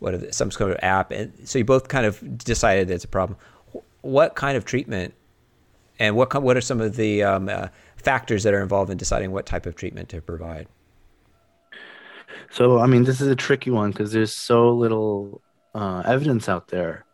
what 0.00 0.34
some 0.34 0.50
sort 0.50 0.70
of 0.70 0.78
app, 0.82 1.10
and 1.10 1.30
so 1.46 1.58
you 1.58 1.64
both 1.64 1.88
kind 1.88 2.06
of 2.06 2.38
decided 2.38 2.88
that's 2.88 3.04
a 3.04 3.08
problem. 3.08 3.38
What 4.00 4.34
kind 4.34 4.56
of 4.56 4.64
treatment, 4.64 5.12
and 5.98 6.16
what 6.16 6.42
what 6.42 6.56
are 6.56 6.62
some 6.62 6.80
of 6.80 6.96
the 6.96 7.22
um, 7.22 7.50
uh, 7.50 7.68
factors 7.96 8.42
that 8.44 8.54
are 8.54 8.62
involved 8.62 8.90
in 8.90 8.96
deciding 8.96 9.30
what 9.30 9.44
type 9.44 9.66
of 9.66 9.76
treatment 9.76 10.08
to 10.08 10.22
provide? 10.22 10.68
So, 12.50 12.78
I 12.80 12.86
mean, 12.86 13.04
this 13.04 13.20
is 13.20 13.28
a 13.28 13.36
tricky 13.36 13.70
one 13.70 13.90
because 13.90 14.12
there's 14.12 14.34
so 14.34 14.70
little 14.72 15.40
uh, 15.74 16.02
evidence 16.04 16.48
out 16.48 16.68
there. 16.68 17.04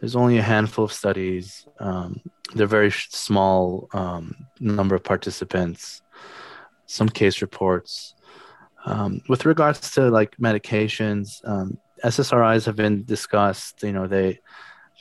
There's 0.00 0.16
only 0.16 0.38
a 0.38 0.42
handful 0.42 0.84
of 0.84 0.92
studies. 0.92 1.66
Um, 1.78 2.20
they're 2.54 2.66
very 2.66 2.90
small 2.90 3.88
um, 3.92 4.34
number 4.60 4.94
of 4.94 5.04
participants. 5.04 6.02
Some 6.86 7.08
case 7.08 7.42
reports. 7.42 8.14
Um, 8.88 9.20
with 9.28 9.44
regards 9.44 9.90
to 9.92 10.08
like 10.08 10.34
medications, 10.38 11.46
um, 11.46 11.76
SSRIs 12.02 12.64
have 12.64 12.76
been 12.76 13.04
discussed. 13.04 13.82
You 13.82 13.92
know, 13.92 14.06
they 14.06 14.40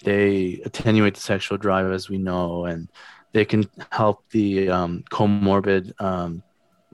they 0.04 0.62
attenuate 0.66 1.16
the 1.16 1.22
sexual 1.22 1.58
drive, 1.58 1.90
as 1.92 2.10
we 2.10 2.18
know, 2.18 2.66
and 2.66 2.90
they 3.32 3.46
can 3.46 3.70
help 3.92 4.30
the 4.32 4.70
um, 4.70 5.04
comorbid, 5.10 5.94
um, 6.02 6.44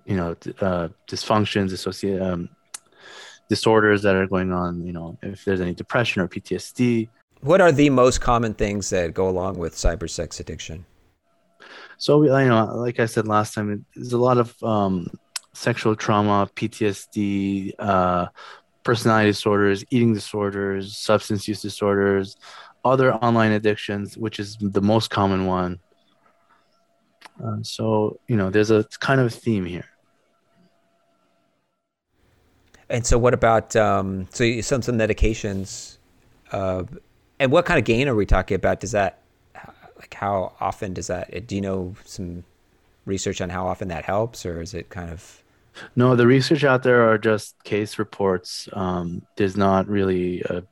you 0.06 0.16
know, 0.16 0.32
uh, 0.62 0.90
dysfunctions, 1.10 1.74
associated 1.74 2.22
um, 2.22 2.50
disorders 3.50 4.04
that 4.04 4.16
are 4.16 4.28
going 4.28 4.54
on. 4.54 4.86
You 4.86 4.94
know, 4.94 5.18
if 5.24 5.44
there's 5.46 5.62
any 5.62 5.74
depression 5.74 6.22
or 6.22 6.28
PTSD. 6.28 7.10
What 7.42 7.60
are 7.60 7.72
the 7.72 7.90
most 7.90 8.22
common 8.22 8.54
things 8.54 8.90
that 8.92 9.16
go 9.16 9.28
along 9.28 9.58
with 9.58 9.74
cyber 9.74 10.10
sex 10.10 10.40
addiction? 10.40 10.86
So, 11.98 12.24
you 12.24 12.30
know, 12.30 12.66
like 12.76 13.00
I 13.00 13.06
said 13.06 13.28
last 13.28 13.54
time, 13.54 13.86
there's 13.96 14.14
a 14.14 14.18
lot 14.18 14.38
of 14.38 14.62
um, 14.64 15.08
sexual 15.54 15.96
trauma, 15.96 16.50
PTSD, 16.56 17.72
uh, 17.80 18.28
personality 18.84 19.30
disorders, 19.30 19.86
eating 19.92 20.14
disorders, 20.14 20.98
substance 20.98 21.48
use 21.48 21.62
disorders, 21.62 22.38
other 22.84 23.14
online 23.14 23.52
addictions, 23.52 24.18
which 24.18 24.40
is 24.40 24.58
the 24.60 24.82
most 24.82 25.10
common 25.10 25.46
one. 25.46 25.80
Uh, 27.44 27.58
so, 27.62 28.20
you 28.28 28.36
know, 28.36 28.50
there's 28.50 28.72
a 28.72 28.84
kind 29.00 29.22
of 29.22 29.34
theme 29.34 29.66
here. 29.66 29.86
And 32.90 33.06
so, 33.06 33.18
what 33.18 33.34
about 33.34 33.76
um, 33.76 34.28
so 34.32 34.62
some 34.62 34.82
some 34.82 34.98
medications? 34.98 35.98
Uh, 36.52 36.84
and 37.40 37.52
what 37.52 37.66
kind 37.66 37.80
of 37.80 37.86
gain 37.86 38.08
are 38.08 38.16
we 38.16 38.26
talking 38.26 38.56
about? 38.56 38.82
Does 38.82 38.92
that 38.92 39.20
like 39.98 40.14
how 40.14 40.54
often 40.60 40.94
does 40.94 41.08
that? 41.08 41.48
Do 41.48 41.56
you 41.56 41.62
know 41.62 41.96
some 42.06 42.44
research 43.06 43.42
on 43.42 43.50
how 43.50 43.66
often 43.68 43.88
that 43.88 44.06
helps, 44.06 44.46
or 44.46 44.62
is 44.62 44.74
it 44.74 44.90
kind 44.90 45.10
of 45.10 45.43
no, 45.96 46.16
the 46.16 46.28
research 46.28 46.64
out 46.64 46.84
there 46.84 47.10
are 47.10 47.18
just 47.18 47.62
case 47.64 48.00
reports. 48.00 48.70
Um, 48.74 49.24
there's 49.36 49.58
not 49.58 49.88
really 49.88 50.42
a 50.42 50.64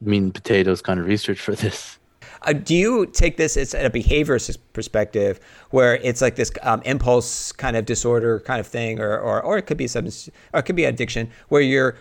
mean 0.00 0.32
potatoes 0.32 0.82
kind 0.82 0.98
of 0.98 1.06
research 1.06 1.40
for 1.40 1.54
this. 1.54 1.98
Uh, 2.42 2.54
do 2.54 2.74
you 2.74 3.04
take 3.06 3.36
this 3.36 3.56
as 3.56 3.74
a 3.74 3.90
behaviorist 3.90 4.56
perspective, 4.72 5.40
where 5.70 5.96
it's 5.96 6.22
like 6.22 6.36
this 6.36 6.50
um, 6.62 6.80
impulse 6.82 7.52
kind 7.52 7.76
of 7.76 7.84
disorder 7.84 8.40
kind 8.40 8.60
of 8.60 8.66
thing, 8.66 8.98
or, 8.98 9.18
or, 9.18 9.42
or 9.42 9.58
it 9.58 9.62
could 9.62 9.76
be 9.76 9.86
substance, 9.86 10.30
or 10.54 10.60
it 10.60 10.62
could 10.62 10.76
be 10.76 10.84
addiction, 10.84 11.30
where 11.48 11.60
you're 11.60 11.96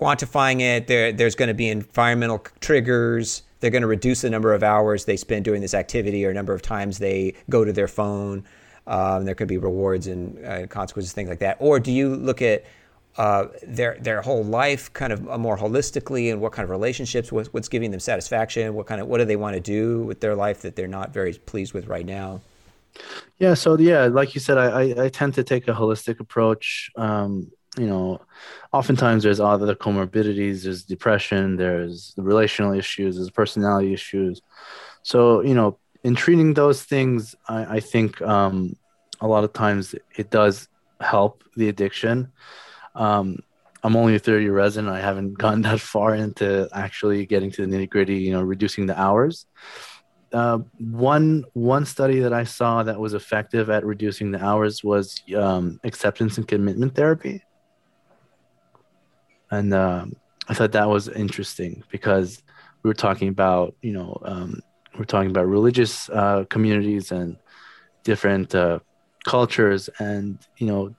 quantifying 0.00 0.60
it. 0.60 0.86
There, 0.86 1.12
there's 1.12 1.34
going 1.34 1.48
to 1.48 1.54
be 1.54 1.68
environmental 1.68 2.44
triggers. 2.60 3.42
They're 3.58 3.70
going 3.70 3.82
to 3.82 3.88
reduce 3.88 4.22
the 4.22 4.30
number 4.30 4.54
of 4.54 4.62
hours 4.62 5.04
they 5.04 5.16
spend 5.16 5.44
doing 5.44 5.60
this 5.60 5.74
activity, 5.74 6.24
or 6.24 6.32
number 6.32 6.54
of 6.54 6.62
times 6.62 6.98
they 6.98 7.34
go 7.50 7.64
to 7.64 7.72
their 7.72 7.88
phone. 7.88 8.44
Um, 8.86 9.24
there 9.24 9.34
could 9.34 9.48
be 9.48 9.58
rewards 9.58 10.06
and 10.06 10.44
uh, 10.44 10.66
consequences, 10.66 11.12
things 11.12 11.28
like 11.28 11.38
that. 11.38 11.56
Or 11.60 11.78
do 11.78 11.92
you 11.92 12.16
look 12.16 12.42
at 12.42 12.64
uh, 13.16 13.46
their 13.62 13.98
their 14.00 14.22
whole 14.22 14.42
life 14.42 14.92
kind 14.92 15.12
of 15.12 15.22
more 15.38 15.56
holistically 15.56 16.32
and 16.32 16.40
what 16.40 16.52
kind 16.52 16.64
of 16.64 16.70
relationships, 16.70 17.30
what, 17.30 17.46
what's 17.48 17.68
giving 17.68 17.90
them 17.90 18.00
satisfaction, 18.00 18.74
what 18.74 18.86
kind 18.86 19.00
of 19.00 19.06
what 19.06 19.18
do 19.18 19.24
they 19.24 19.36
want 19.36 19.54
to 19.54 19.60
do 19.60 20.02
with 20.02 20.20
their 20.20 20.34
life 20.34 20.62
that 20.62 20.76
they're 20.76 20.88
not 20.88 21.12
very 21.12 21.34
pleased 21.34 21.74
with 21.74 21.86
right 21.88 22.06
now? 22.06 22.40
Yeah, 23.38 23.54
so 23.54 23.76
yeah, 23.78 24.06
like 24.06 24.34
you 24.34 24.40
said, 24.40 24.58
I 24.58 24.66
I, 24.66 25.04
I 25.04 25.08
tend 25.08 25.34
to 25.34 25.44
take 25.44 25.68
a 25.68 25.72
holistic 25.72 26.20
approach. 26.20 26.90
Um, 26.96 27.50
you 27.78 27.86
know, 27.86 28.20
oftentimes 28.72 29.22
there's 29.22 29.40
other 29.40 29.74
comorbidities, 29.74 30.64
there's 30.64 30.84
depression, 30.84 31.56
there's 31.56 32.14
relational 32.16 32.72
issues, 32.72 33.16
there's 33.16 33.30
personality 33.30 33.92
issues. 33.92 34.40
So 35.02 35.42
you 35.42 35.54
know, 35.54 35.78
in 36.04 36.14
treating 36.14 36.54
those 36.54 36.82
things, 36.82 37.34
I, 37.48 37.76
I 37.76 37.80
think 37.80 38.20
um, 38.22 38.76
a 39.20 39.26
lot 39.26 39.44
of 39.44 39.52
times 39.52 39.94
it 40.16 40.30
does 40.30 40.68
help 41.00 41.44
the 41.56 41.68
addiction. 41.68 42.32
Um, 42.94 43.38
I'm 43.84 43.96
only 43.96 44.14
a 44.14 44.18
third 44.18 44.42
year 44.42 44.52
resident. 44.52 44.92
I 44.92 45.00
haven't 45.00 45.34
gone 45.38 45.62
that 45.62 45.80
far 45.80 46.14
into 46.14 46.68
actually 46.72 47.26
getting 47.26 47.50
to 47.52 47.66
the 47.66 47.76
nitty 47.76 47.90
gritty, 47.90 48.16
you 48.16 48.32
know, 48.32 48.42
reducing 48.42 48.86
the 48.86 49.00
hours. 49.00 49.46
Uh, 50.32 50.60
one 50.78 51.44
one 51.52 51.84
study 51.84 52.20
that 52.20 52.32
I 52.32 52.44
saw 52.44 52.82
that 52.82 52.98
was 52.98 53.12
effective 53.12 53.68
at 53.68 53.84
reducing 53.84 54.30
the 54.30 54.42
hours 54.42 54.82
was 54.82 55.22
um, 55.36 55.78
acceptance 55.84 56.38
and 56.38 56.48
commitment 56.48 56.94
therapy, 56.94 57.44
and 59.50 59.74
uh, 59.74 60.06
I 60.48 60.54
thought 60.54 60.72
that 60.72 60.88
was 60.88 61.08
interesting 61.08 61.84
because 61.90 62.42
we 62.82 62.88
were 62.88 62.94
talking 62.94 63.28
about 63.28 63.74
you 63.82 63.92
know 63.92 64.16
um, 64.24 64.62
we're 64.98 65.04
talking 65.04 65.30
about 65.30 65.46
religious 65.46 66.08
uh, 66.10 66.44
communities 66.48 67.12
and 67.12 67.36
different 68.04 68.54
uh, 68.54 68.78
cultures 69.24 69.88
and 69.98 70.38
you 70.58 70.66
know 70.66 70.94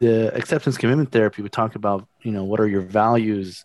the 0.00 0.34
acceptance 0.34 0.76
commitment 0.76 1.12
therapy 1.12 1.42
we 1.42 1.48
talk 1.48 1.74
about 1.74 2.06
you 2.22 2.32
know 2.32 2.44
what 2.44 2.60
are 2.60 2.66
your 2.68 2.80
values 2.80 3.64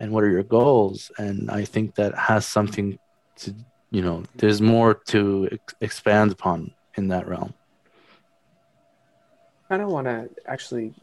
and 0.00 0.12
what 0.12 0.24
are 0.24 0.30
your 0.30 0.42
goals? 0.42 1.10
And 1.18 1.50
i 1.50 1.64
think 1.64 1.94
that 1.96 2.16
has 2.16 2.46
something 2.46 2.98
to 3.36 3.54
you 3.90 4.02
know 4.02 4.22
there's 4.36 4.60
more 4.60 4.94
to 4.94 5.48
ex- 5.52 5.74
expand 5.80 6.32
upon 6.32 6.72
in 6.96 7.08
that 7.08 7.26
realm. 7.26 7.54
I 9.70 9.76
don't 9.76 9.90
want 9.90 10.06
to 10.06 10.28
actually 10.46 10.94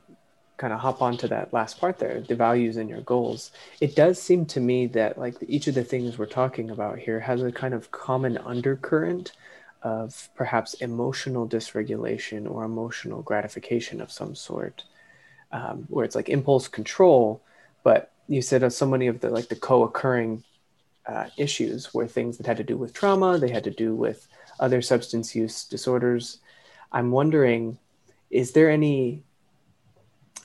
kind 0.62 0.74
of 0.74 0.80
hop 0.80 1.02
onto 1.02 1.28
that 1.28 1.52
last 1.52 1.80
part 1.80 1.98
there 1.98 2.22
the 2.22 2.36
values 2.36 2.78
and 2.78 2.88
your 2.88 3.02
goals. 3.02 3.52
It 3.80 3.96
does 3.96 4.22
seem 4.22 4.46
to 4.48 4.60
me 4.60 4.86
that 4.98 5.18
like 5.18 5.36
each 5.48 5.66
of 5.66 5.74
the 5.74 5.84
things 5.84 6.20
we're 6.20 6.28
talking 6.28 6.70
about 6.70 7.00
here 7.00 7.20
has 7.20 7.42
a 7.42 7.52
kind 7.52 7.74
of 7.74 7.90
common 7.90 8.38
undercurrent 8.38 9.32
of 9.82 10.30
perhaps 10.36 10.76
emotional 10.76 11.48
dysregulation 11.48 12.50
or 12.50 12.64
emotional 12.64 13.24
gratification 13.24 14.00
of 14.00 14.12
some 14.12 14.36
sort 14.36 14.84
um, 15.52 15.88
where 15.90 16.06
it's 16.06 16.16
like 16.16 16.30
impulse 16.30 16.68
control 16.68 17.42
but 17.84 18.12
you 18.28 18.44
said 18.44 18.72
so 18.72 18.86
many 18.86 19.08
of 19.08 19.20
the 19.22 19.30
like 19.32 19.48
the 19.50 19.56
co-occurring 19.56 20.44
uh, 21.08 21.26
issues 21.36 21.92
were 21.96 22.08
things 22.08 22.38
that 22.38 22.46
had 22.46 22.58
to 22.58 22.64
do 22.72 22.78
with 22.78 22.94
trauma 22.94 23.40
they 23.40 23.50
had 23.50 23.64
to 23.64 23.72
do 23.72 23.96
with 23.96 24.28
other 24.60 24.82
substance 24.82 25.36
use 25.36 25.66
disorders. 25.66 26.38
I'm 26.92 27.10
wondering 27.12 27.80
is 28.30 28.52
there 28.52 28.70
any 28.70 29.24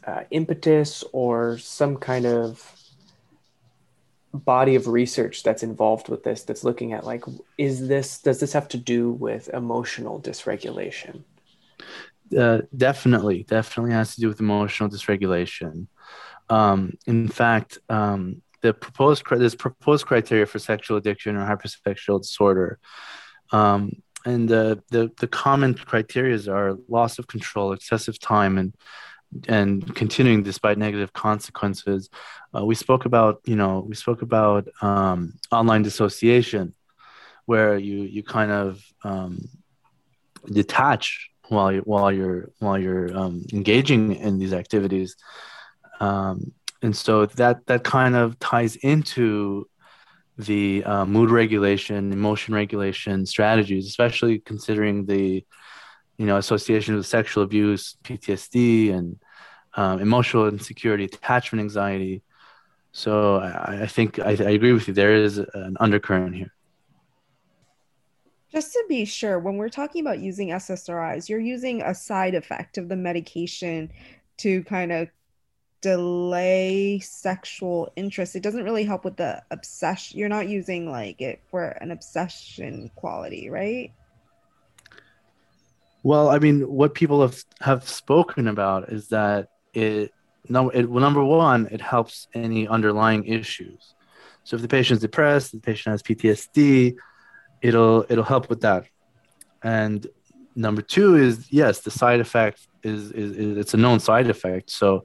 uh, 0.07 0.23
impetus 0.31 1.05
or 1.13 1.59
some 1.59 1.97
kind 1.97 2.27
of 2.27 2.73
body 4.33 4.75
of 4.75 4.87
research 4.87 5.43
that's 5.43 5.63
involved 5.63 6.09
with 6.09 6.23
this 6.23 6.43
that's 6.43 6.63
looking 6.63 6.93
at 6.93 7.05
like 7.05 7.25
is 7.59 7.89
this 7.89 8.21
does 8.21 8.39
this 8.39 8.53
have 8.53 8.69
to 8.69 8.77
do 8.77 9.11
with 9.11 9.49
emotional 9.49 10.21
dysregulation? 10.21 11.23
Uh, 12.37 12.63
definitely. 12.77 13.45
Definitely 13.45 13.93
has 13.93 14.15
to 14.15 14.21
do 14.21 14.29
with 14.29 14.41
emotional 14.41 14.89
dysregulation. 14.89 15.87
Um, 16.49 16.93
in 17.07 17.29
fact 17.29 17.79
um, 17.89 18.43
the 18.63 18.73
proposed 18.73 19.25
this 19.31 19.55
proposed 19.55 20.07
criteria 20.07 20.47
for 20.47 20.59
sexual 20.59 20.97
addiction 20.97 21.37
or 21.37 21.47
hypersexual 21.47 22.23
disorder 22.23 22.79
um, 23.51 23.91
and 24.25 24.49
the, 24.49 24.83
the 24.91 25.11
the 25.19 25.29
common 25.29 25.75
criteria 25.75 26.39
are 26.53 26.77
loss 26.89 27.19
of 27.19 27.27
control 27.27 27.73
excessive 27.73 28.19
time 28.19 28.59
and 28.59 28.75
and 29.49 29.95
continuing 29.95 30.43
despite 30.43 30.79
negative 30.79 31.13
consequences. 31.13 32.11
Uh, 32.55 32.65
we 32.65 32.75
spoke 32.75 33.05
about, 33.05 33.41
you 33.45 33.57
know, 33.57 33.85
we 33.87 33.95
spoke 33.95 34.23
about 34.23 34.69
um, 34.83 35.35
online 35.51 35.83
dissociation, 35.83 36.75
where 37.47 37.77
you 37.79 38.03
you 38.03 38.23
kind 38.23 38.51
of 38.51 38.83
um, 39.05 39.49
detach 40.53 41.31
while 41.49 41.73
you 41.73 41.81
while 41.81 42.11
you're 42.13 42.51
while 42.59 42.79
you're 42.79 43.17
um, 43.17 43.45
engaging 43.53 44.15
in 44.17 44.39
these 44.39 44.53
activities, 44.53 45.17
um, 46.01 46.53
and 46.83 46.97
so 46.97 47.27
that 47.27 47.67
that 47.67 47.85
kind 47.85 48.17
of 48.17 48.39
ties 48.39 48.77
into 48.77 49.69
the 50.39 50.85
uh, 50.85 51.05
mood 51.07 51.31
regulation, 51.31 52.13
emotion 52.13 52.55
regulation 52.55 53.25
strategies, 53.25 53.87
especially 53.87 54.39
considering 54.41 55.07
the 55.07 55.45
you 56.19 56.27
know, 56.27 56.37
association 56.37 56.97
with 56.97 57.07
sexual 57.07 57.45
abuse, 57.45 57.97
PTSD, 58.05 58.93
and 58.93 59.19
um, 59.75 60.01
emotional 60.01 60.49
insecurity, 60.49 61.05
attachment 61.05 61.61
anxiety. 61.61 62.23
So 62.93 63.37
I, 63.37 63.83
I 63.83 63.87
think 63.87 64.19
I, 64.19 64.31
I 64.31 64.51
agree 64.51 64.73
with 64.73 64.89
you. 64.89 64.95
There 64.95 65.15
is 65.15 65.39
an 65.39 65.77
undercurrent 65.79 66.35
here. 66.35 66.53
Just 68.51 68.73
to 68.73 68.85
be 68.89 69.05
sure, 69.05 69.39
when 69.39 69.57
we're 69.57 69.69
talking 69.69 70.01
about 70.01 70.21
using 70.21 70.49
SSRIs, 70.49 71.29
you're 71.29 71.41
using 71.41 71.83
a 71.83 71.95
side 71.95 72.35
effect 72.35 72.79
of 72.79 72.89
the 72.89 72.97
medication 72.97 73.91
to 74.39 74.63
kind 74.65 74.93
of 74.93 75.09
delay 75.83 76.99
sexual 77.01 77.93
interest. 77.97 78.35
It 78.35 78.43
doesn't 78.43 78.65
really 78.65 78.85
help 78.85 79.05
with 79.05 79.17
the 79.17 79.43
obsession. 79.51 80.19
You're 80.19 80.29
not 80.29 80.49
using 80.49 80.91
like 80.91 81.21
it 81.21 81.43
for 81.51 81.69
an 81.69 81.91
obsession 81.91 82.91
quality, 82.95 83.51
right? 83.51 83.93
Well, 86.07 86.29
I 86.29 86.39
mean, 86.39 86.61
what 86.61 86.95
people 86.95 87.21
have 87.23 87.43
have 87.63 87.89
spoken 87.89 88.47
about 88.47 88.93
is 88.93 89.09
that 89.09 89.49
it 89.75 90.13
no, 90.49 90.71
it, 90.71 90.89
number 90.89 91.25
one, 91.25 91.67
it 91.73 91.81
helps 91.81 92.29
any 92.33 92.69
underlying 92.69 93.25
issues. 93.25 93.95
So 94.45 94.55
if 94.55 94.63
the 94.63 94.69
patient's 94.69 95.03
depressed, 95.03 95.51
the 95.51 95.59
patient 95.59 95.95
has 95.95 96.05
PTSD, 96.05 96.95
it'll 97.61 98.07
it'll 98.09 98.23
help 98.23 98.49
with 98.49 98.61
that. 98.61 98.85
And 99.65 100.07
number 100.55 100.81
two 100.81 101.17
is 101.17 101.51
yes, 101.51 101.81
the 101.81 101.91
side 101.91 102.21
effect 102.21 102.69
is, 102.85 103.11
is, 103.11 103.33
is 103.33 103.57
it's 103.57 103.75
a 103.75 103.77
known 103.77 103.99
side 103.99 104.31
effect. 104.31 104.71
So, 104.71 105.05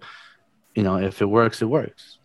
you 0.75 0.83
know, 0.83 0.97
if 0.97 1.19
it 1.19 1.25
works, 1.25 1.63
it 1.63 1.69
works. 1.79 2.19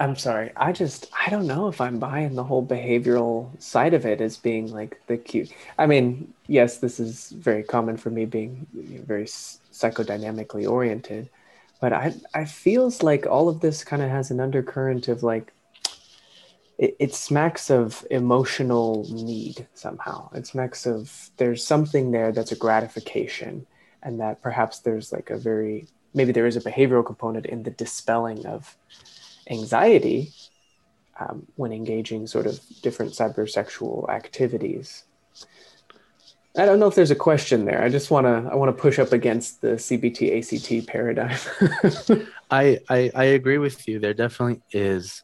I'm 0.00 0.16
sorry. 0.16 0.50
I 0.56 0.72
just 0.72 1.10
I 1.24 1.30
don't 1.30 1.46
know 1.46 1.68
if 1.68 1.80
I'm 1.80 1.98
buying 1.98 2.34
the 2.34 2.44
whole 2.44 2.64
behavioral 2.64 3.60
side 3.62 3.94
of 3.94 4.04
it 4.04 4.20
as 4.20 4.36
being 4.36 4.72
like 4.72 5.00
the 5.06 5.16
cute. 5.16 5.52
I 5.78 5.86
mean, 5.86 6.32
yes, 6.46 6.78
this 6.78 6.98
is 6.98 7.30
very 7.30 7.62
common 7.62 7.96
for 7.96 8.10
me 8.10 8.24
being 8.24 8.66
very 8.74 9.26
psychodynamically 9.26 10.68
oriented, 10.68 11.30
but 11.80 11.92
I 11.92 12.14
I 12.34 12.46
feels 12.46 13.02
like 13.02 13.26
all 13.26 13.48
of 13.48 13.60
this 13.60 13.84
kind 13.84 14.02
of 14.02 14.10
has 14.10 14.30
an 14.30 14.40
undercurrent 14.40 15.08
of 15.08 15.22
like 15.22 15.52
it, 16.78 16.96
it 16.98 17.14
smacks 17.14 17.70
of 17.70 18.04
emotional 18.10 19.06
need 19.10 19.68
somehow. 19.74 20.30
It 20.32 20.46
smacks 20.46 20.86
of 20.86 21.30
there's 21.36 21.64
something 21.64 22.10
there 22.10 22.32
that's 22.32 22.52
a 22.52 22.56
gratification, 22.56 23.66
and 24.02 24.20
that 24.20 24.42
perhaps 24.42 24.80
there's 24.80 25.12
like 25.12 25.30
a 25.30 25.36
very 25.36 25.86
maybe 26.14 26.32
there 26.32 26.46
is 26.46 26.56
a 26.56 26.60
behavioral 26.60 27.06
component 27.06 27.46
in 27.46 27.62
the 27.62 27.70
dispelling 27.70 28.44
of 28.46 28.76
anxiety 29.52 30.32
um, 31.20 31.46
when 31.56 31.72
engaging 31.72 32.26
sort 32.26 32.46
of 32.46 32.60
different 32.82 33.12
cybersexual 33.12 34.08
activities. 34.08 35.04
I 36.56 36.66
don't 36.66 36.78
know 36.78 36.86
if 36.86 36.94
there's 36.94 37.10
a 37.10 37.16
question 37.30 37.64
there. 37.64 37.82
I 37.82 37.88
just 37.88 38.10
want 38.10 38.26
to 38.26 38.50
I 38.50 38.54
want 38.56 38.76
to 38.76 38.80
push 38.80 38.98
up 38.98 39.12
against 39.12 39.62
the 39.62 39.68
CBT 39.68 40.36
ACT 40.36 40.86
paradigm. 40.86 41.38
I, 42.50 42.78
I 42.90 43.10
I 43.14 43.24
agree 43.24 43.56
with 43.56 43.88
you. 43.88 43.98
There 43.98 44.12
definitely 44.12 44.60
is, 44.70 45.22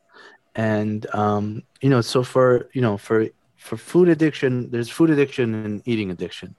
and 0.55 1.07
um, 1.15 1.65
you 1.83 1.91
know, 1.91 2.01
so 2.01 2.23
for 2.23 2.71
you 2.73 2.81
know 2.81 2.97
for 2.97 3.27
for 3.57 3.77
food 3.77 4.09
addiction, 4.09 4.71
there's 4.71 4.89
food 4.89 5.11
addiction 5.11 5.55
and 5.67 5.83
eating 5.85 6.11
addiction, 6.11 6.55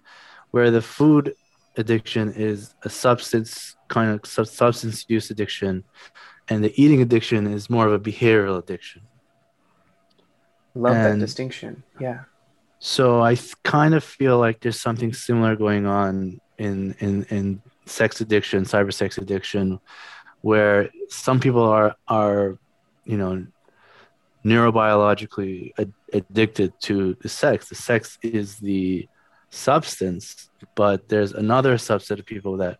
where 0.51 0.69
the 0.69 0.83
food 0.83 1.33
addiction 1.77 2.31
is 2.33 2.75
a 2.83 2.89
substance 2.89 3.75
kind 3.87 4.11
of 4.11 4.47
substance 4.47 5.05
use 5.07 5.31
addiction 5.31 5.83
and 6.49 6.63
the 6.63 6.73
eating 6.81 7.01
addiction 7.01 7.47
is 7.47 7.69
more 7.69 7.85
of 7.85 7.93
a 7.93 7.99
behavioral 7.99 8.57
addiction. 8.57 9.03
Love 10.75 10.95
and 10.95 11.21
that 11.21 11.25
distinction. 11.25 11.83
Yeah. 11.99 12.23
So 12.79 13.21
I 13.21 13.35
th- 13.35 13.55
kind 13.63 13.93
of 13.93 14.03
feel 14.03 14.39
like 14.39 14.61
there's 14.61 14.79
something 14.79 15.13
similar 15.13 15.55
going 15.55 15.85
on 15.85 16.39
in 16.57 16.95
in 16.99 17.23
in 17.25 17.61
sex 17.85 18.21
addiction, 18.21 18.63
cyber 18.63 18.93
sex 18.93 19.17
addiction, 19.17 19.79
where 20.41 20.89
some 21.09 21.39
people 21.39 21.63
are 21.63 21.95
are 22.07 22.57
you 23.05 23.17
know 23.17 23.45
neurobiologically 24.45 25.73
ad- 25.77 25.93
addicted 26.13 26.73
to 26.81 27.15
the 27.21 27.29
sex. 27.29 27.69
The 27.69 27.75
sex 27.75 28.17
is 28.21 28.57
the 28.57 29.07
substance, 29.49 30.49
but 30.75 31.09
there's 31.09 31.33
another 31.33 31.75
subset 31.75 32.19
of 32.19 32.25
people 32.25 32.57
that 32.57 32.79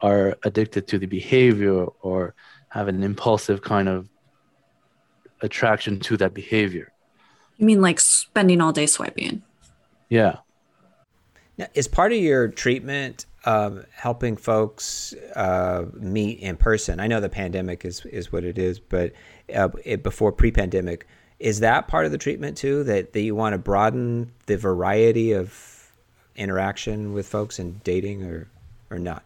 are 0.00 0.36
addicted 0.44 0.86
to 0.88 0.98
the 0.98 1.06
behavior 1.06 1.84
or 2.02 2.34
have 2.70 2.88
an 2.88 3.02
impulsive 3.02 3.62
kind 3.62 3.88
of 3.88 4.08
attraction 5.40 6.00
to 6.00 6.16
that 6.16 6.34
behavior. 6.34 6.92
You 7.56 7.66
mean 7.66 7.80
like 7.80 8.00
spending 8.00 8.60
all 8.60 8.72
day 8.72 8.86
swiping? 8.86 9.42
Yeah. 10.08 10.36
Now, 11.56 11.66
is 11.74 11.88
part 11.88 12.12
of 12.12 12.18
your 12.18 12.48
treatment 12.48 13.26
um, 13.44 13.84
helping 13.92 14.36
folks 14.36 15.12
uh, 15.34 15.86
meet 15.94 16.38
in 16.38 16.56
person? 16.56 17.00
I 17.00 17.08
know 17.08 17.20
the 17.20 17.28
pandemic 17.28 17.84
is 17.84 18.06
is 18.06 18.32
what 18.32 18.44
it 18.44 18.58
is, 18.58 18.78
but 18.78 19.12
uh, 19.54 19.68
it, 19.84 20.02
before 20.04 20.30
pre-pandemic, 20.30 21.06
is 21.40 21.60
that 21.60 21.88
part 21.88 22.06
of 22.06 22.12
the 22.12 22.18
treatment 22.18 22.56
too? 22.56 22.84
That 22.84 23.12
that 23.12 23.20
you 23.20 23.34
want 23.34 23.54
to 23.54 23.58
broaden 23.58 24.32
the 24.46 24.56
variety 24.56 25.32
of 25.32 25.92
interaction 26.36 27.12
with 27.12 27.26
folks 27.26 27.58
and 27.58 27.82
dating, 27.82 28.22
or 28.22 28.48
or 28.90 29.00
not? 29.00 29.24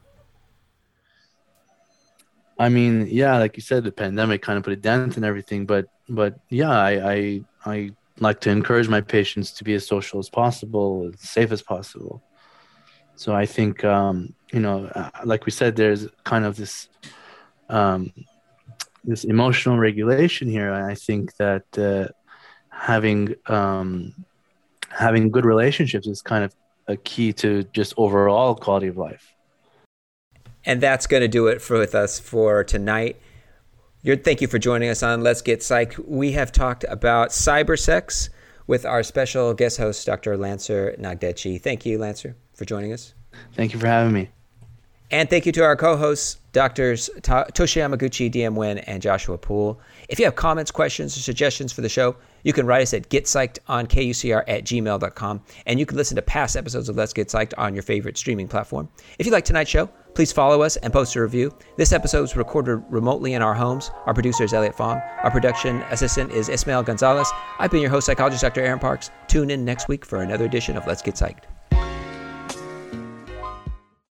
I 2.59 2.69
mean, 2.69 3.09
yeah, 3.11 3.39
like 3.39 3.57
you 3.57 3.63
said, 3.63 3.85
the 3.85 3.93
pandemic 3.93 4.43
kind 4.43 4.57
of 4.57 4.65
put 4.65 4.73
a 4.73 4.77
dent 4.77 5.17
in 5.17 5.25
everything, 5.25 5.67
but 5.67 5.87
but 6.09 6.39
yeah, 6.49 6.71
I 6.71 7.13
I, 7.13 7.41
I 7.65 7.91
like 8.21 8.41
to 8.41 8.51
encourage 8.51 8.89
my 8.89 9.01
patients 9.01 9.53
to 9.53 9.65
be 9.65 9.75
as 9.75 9.87
social 9.87 10.19
as 10.19 10.29
possible, 10.29 11.11
as 11.13 11.21
safe 11.21 11.51
as 11.51 11.63
possible. 11.63 12.23
So 13.17 13.35
I 13.35 13.47
think 13.47 13.85
um, 13.85 14.35
you 14.53 14.61
know, 14.61 14.87
uh, 14.87 15.11
like 15.25 15.47
we 15.47 15.53
said, 15.53 15.77
there's 15.77 16.07
kind 16.25 16.45
of 16.45 16.57
this 16.57 16.89
um, 17.69 18.13
this 19.05 19.25
emotional 19.25 19.79
regulation 19.79 20.49
here, 20.49 20.73
I 20.73 20.95
think 20.95 21.37
that 21.37 21.65
uh, 21.79 22.09
having 22.69 23.35
um, 23.47 24.15
having 24.91 25.31
good 25.31 25.45
relationships 25.45 26.07
is 26.07 26.23
kind 26.23 26.45
of 26.45 26.55
a 26.87 26.97
key 26.97 27.33
to 27.33 27.65
just 27.73 27.95
overall 27.97 28.55
quality 28.55 28.89
of 28.89 28.97
life. 28.97 29.35
And 30.65 30.81
that's 30.81 31.07
going 31.07 31.23
to 31.23 31.29
do 31.29 31.49
it 31.49 31.61
for 31.61 31.79
with 31.79 31.95
us 31.95 32.21
for 32.21 32.65
tonight. 32.65 33.21
Thank 34.05 34.41
you 34.41 34.49
for 34.49 34.59
joining 34.59 34.89
us 34.89 35.03
on 35.03 35.23
Let's 35.23 35.43
Get 35.43 35.63
Psych. 35.63 35.95
We 36.05 36.33
have 36.33 36.53
talked 36.53 36.85
about 36.89 37.31
cyber 37.31 37.79
sex 37.79 38.31
with 38.67 38.85
our 38.85 39.03
special 39.03 39.55
guest 39.55 39.79
host, 39.79 40.07
Dr. 40.07 40.37
Lancer 40.37 40.97
Nagdechi. 40.99 41.61
Thank 41.61 41.87
you, 41.87 41.99
Lancer, 41.99 42.37
for 42.55 42.65
joining 42.65 42.93
us. 42.93 43.15
Thank 43.55 43.73
you 43.73 43.79
for 43.79 43.87
having 43.87 44.13
me. 44.13 44.31
And 45.11 45.29
thank 45.29 45.45
you 45.47 45.53
to 45.53 45.63
our 45.63 45.77
co 45.77 45.97
hosts, 45.97 46.39
Doctors 46.53 47.11
Ta- 47.23 47.45
Toshi 47.53 47.83
Yamaguchi, 47.83 48.33
DM 48.33 48.55
Nguyen, 48.55 48.83
and 48.87 49.03
Joshua 49.03 49.37
Poole. 49.37 49.79
If 50.09 50.19
you 50.19 50.25
have 50.25 50.37
comments, 50.37 50.71
questions, 50.71 51.17
or 51.17 51.21
suggestions 51.21 51.73
for 51.73 51.83
the 51.83 51.89
show, 51.89 52.17
you 52.43 52.53
can 52.53 52.67
write 52.67 52.83
us 52.83 52.95
at 52.95 53.09
getpsyched 53.09 53.59
on 53.69 53.87
kucr 53.87 54.45
at 54.49 54.65
gmail.com. 54.65 55.43
And 55.67 55.79
you 55.79 55.87
can 55.87 55.97
listen 55.97 56.17
to 56.17 56.23
past 56.23 56.57
episodes 56.57 56.89
of 56.89 56.97
Let's 56.97 57.13
Get 57.13 57.29
Psyched 57.29 57.55
on 57.59 57.75
your 57.75 57.83
favorite 57.83 58.17
streaming 58.17 58.49
platform. 58.49 58.89
If 59.19 59.27
you 59.27 59.33
like 59.33 59.45
tonight's 59.45 59.71
show, 59.71 59.87
please 60.15 60.33
follow 60.33 60.63
us 60.63 60.77
and 60.77 60.93
post 60.93 61.17
a 61.17 61.23
review. 61.23 61.57
This 61.77 61.93
episode 61.93 62.23
was 62.23 62.37
recorded 62.37 62.83
remotely 62.91 63.35
in 63.35 63.43
our 63.43 63.55
homes. 63.55 63.91
Our 64.07 64.15
producer 64.15 64.45
is 64.45 64.53
Elliot 64.53 64.77
Fong. 64.77 65.01
Our 65.23 65.31
production 65.31 65.77
assistant 65.91 66.33
is 66.33 66.49
Ismail 66.49 66.83
Gonzalez. 66.83 67.31
I've 67.59 67.71
been 67.71 67.81
your 67.81 67.91
host, 67.91 68.07
psychologist 68.07 68.43
Dr. 68.43 68.61
Aaron 68.63 68.79
Parks. 68.79 69.11
Tune 69.29 69.51
in 69.51 69.65
next 69.65 69.89
week 69.89 70.05
for 70.05 70.23
another 70.23 70.45
edition 70.45 70.77
of 70.77 70.87
Let's 70.87 71.03
Get 71.03 71.15
Psyched. 71.15 71.45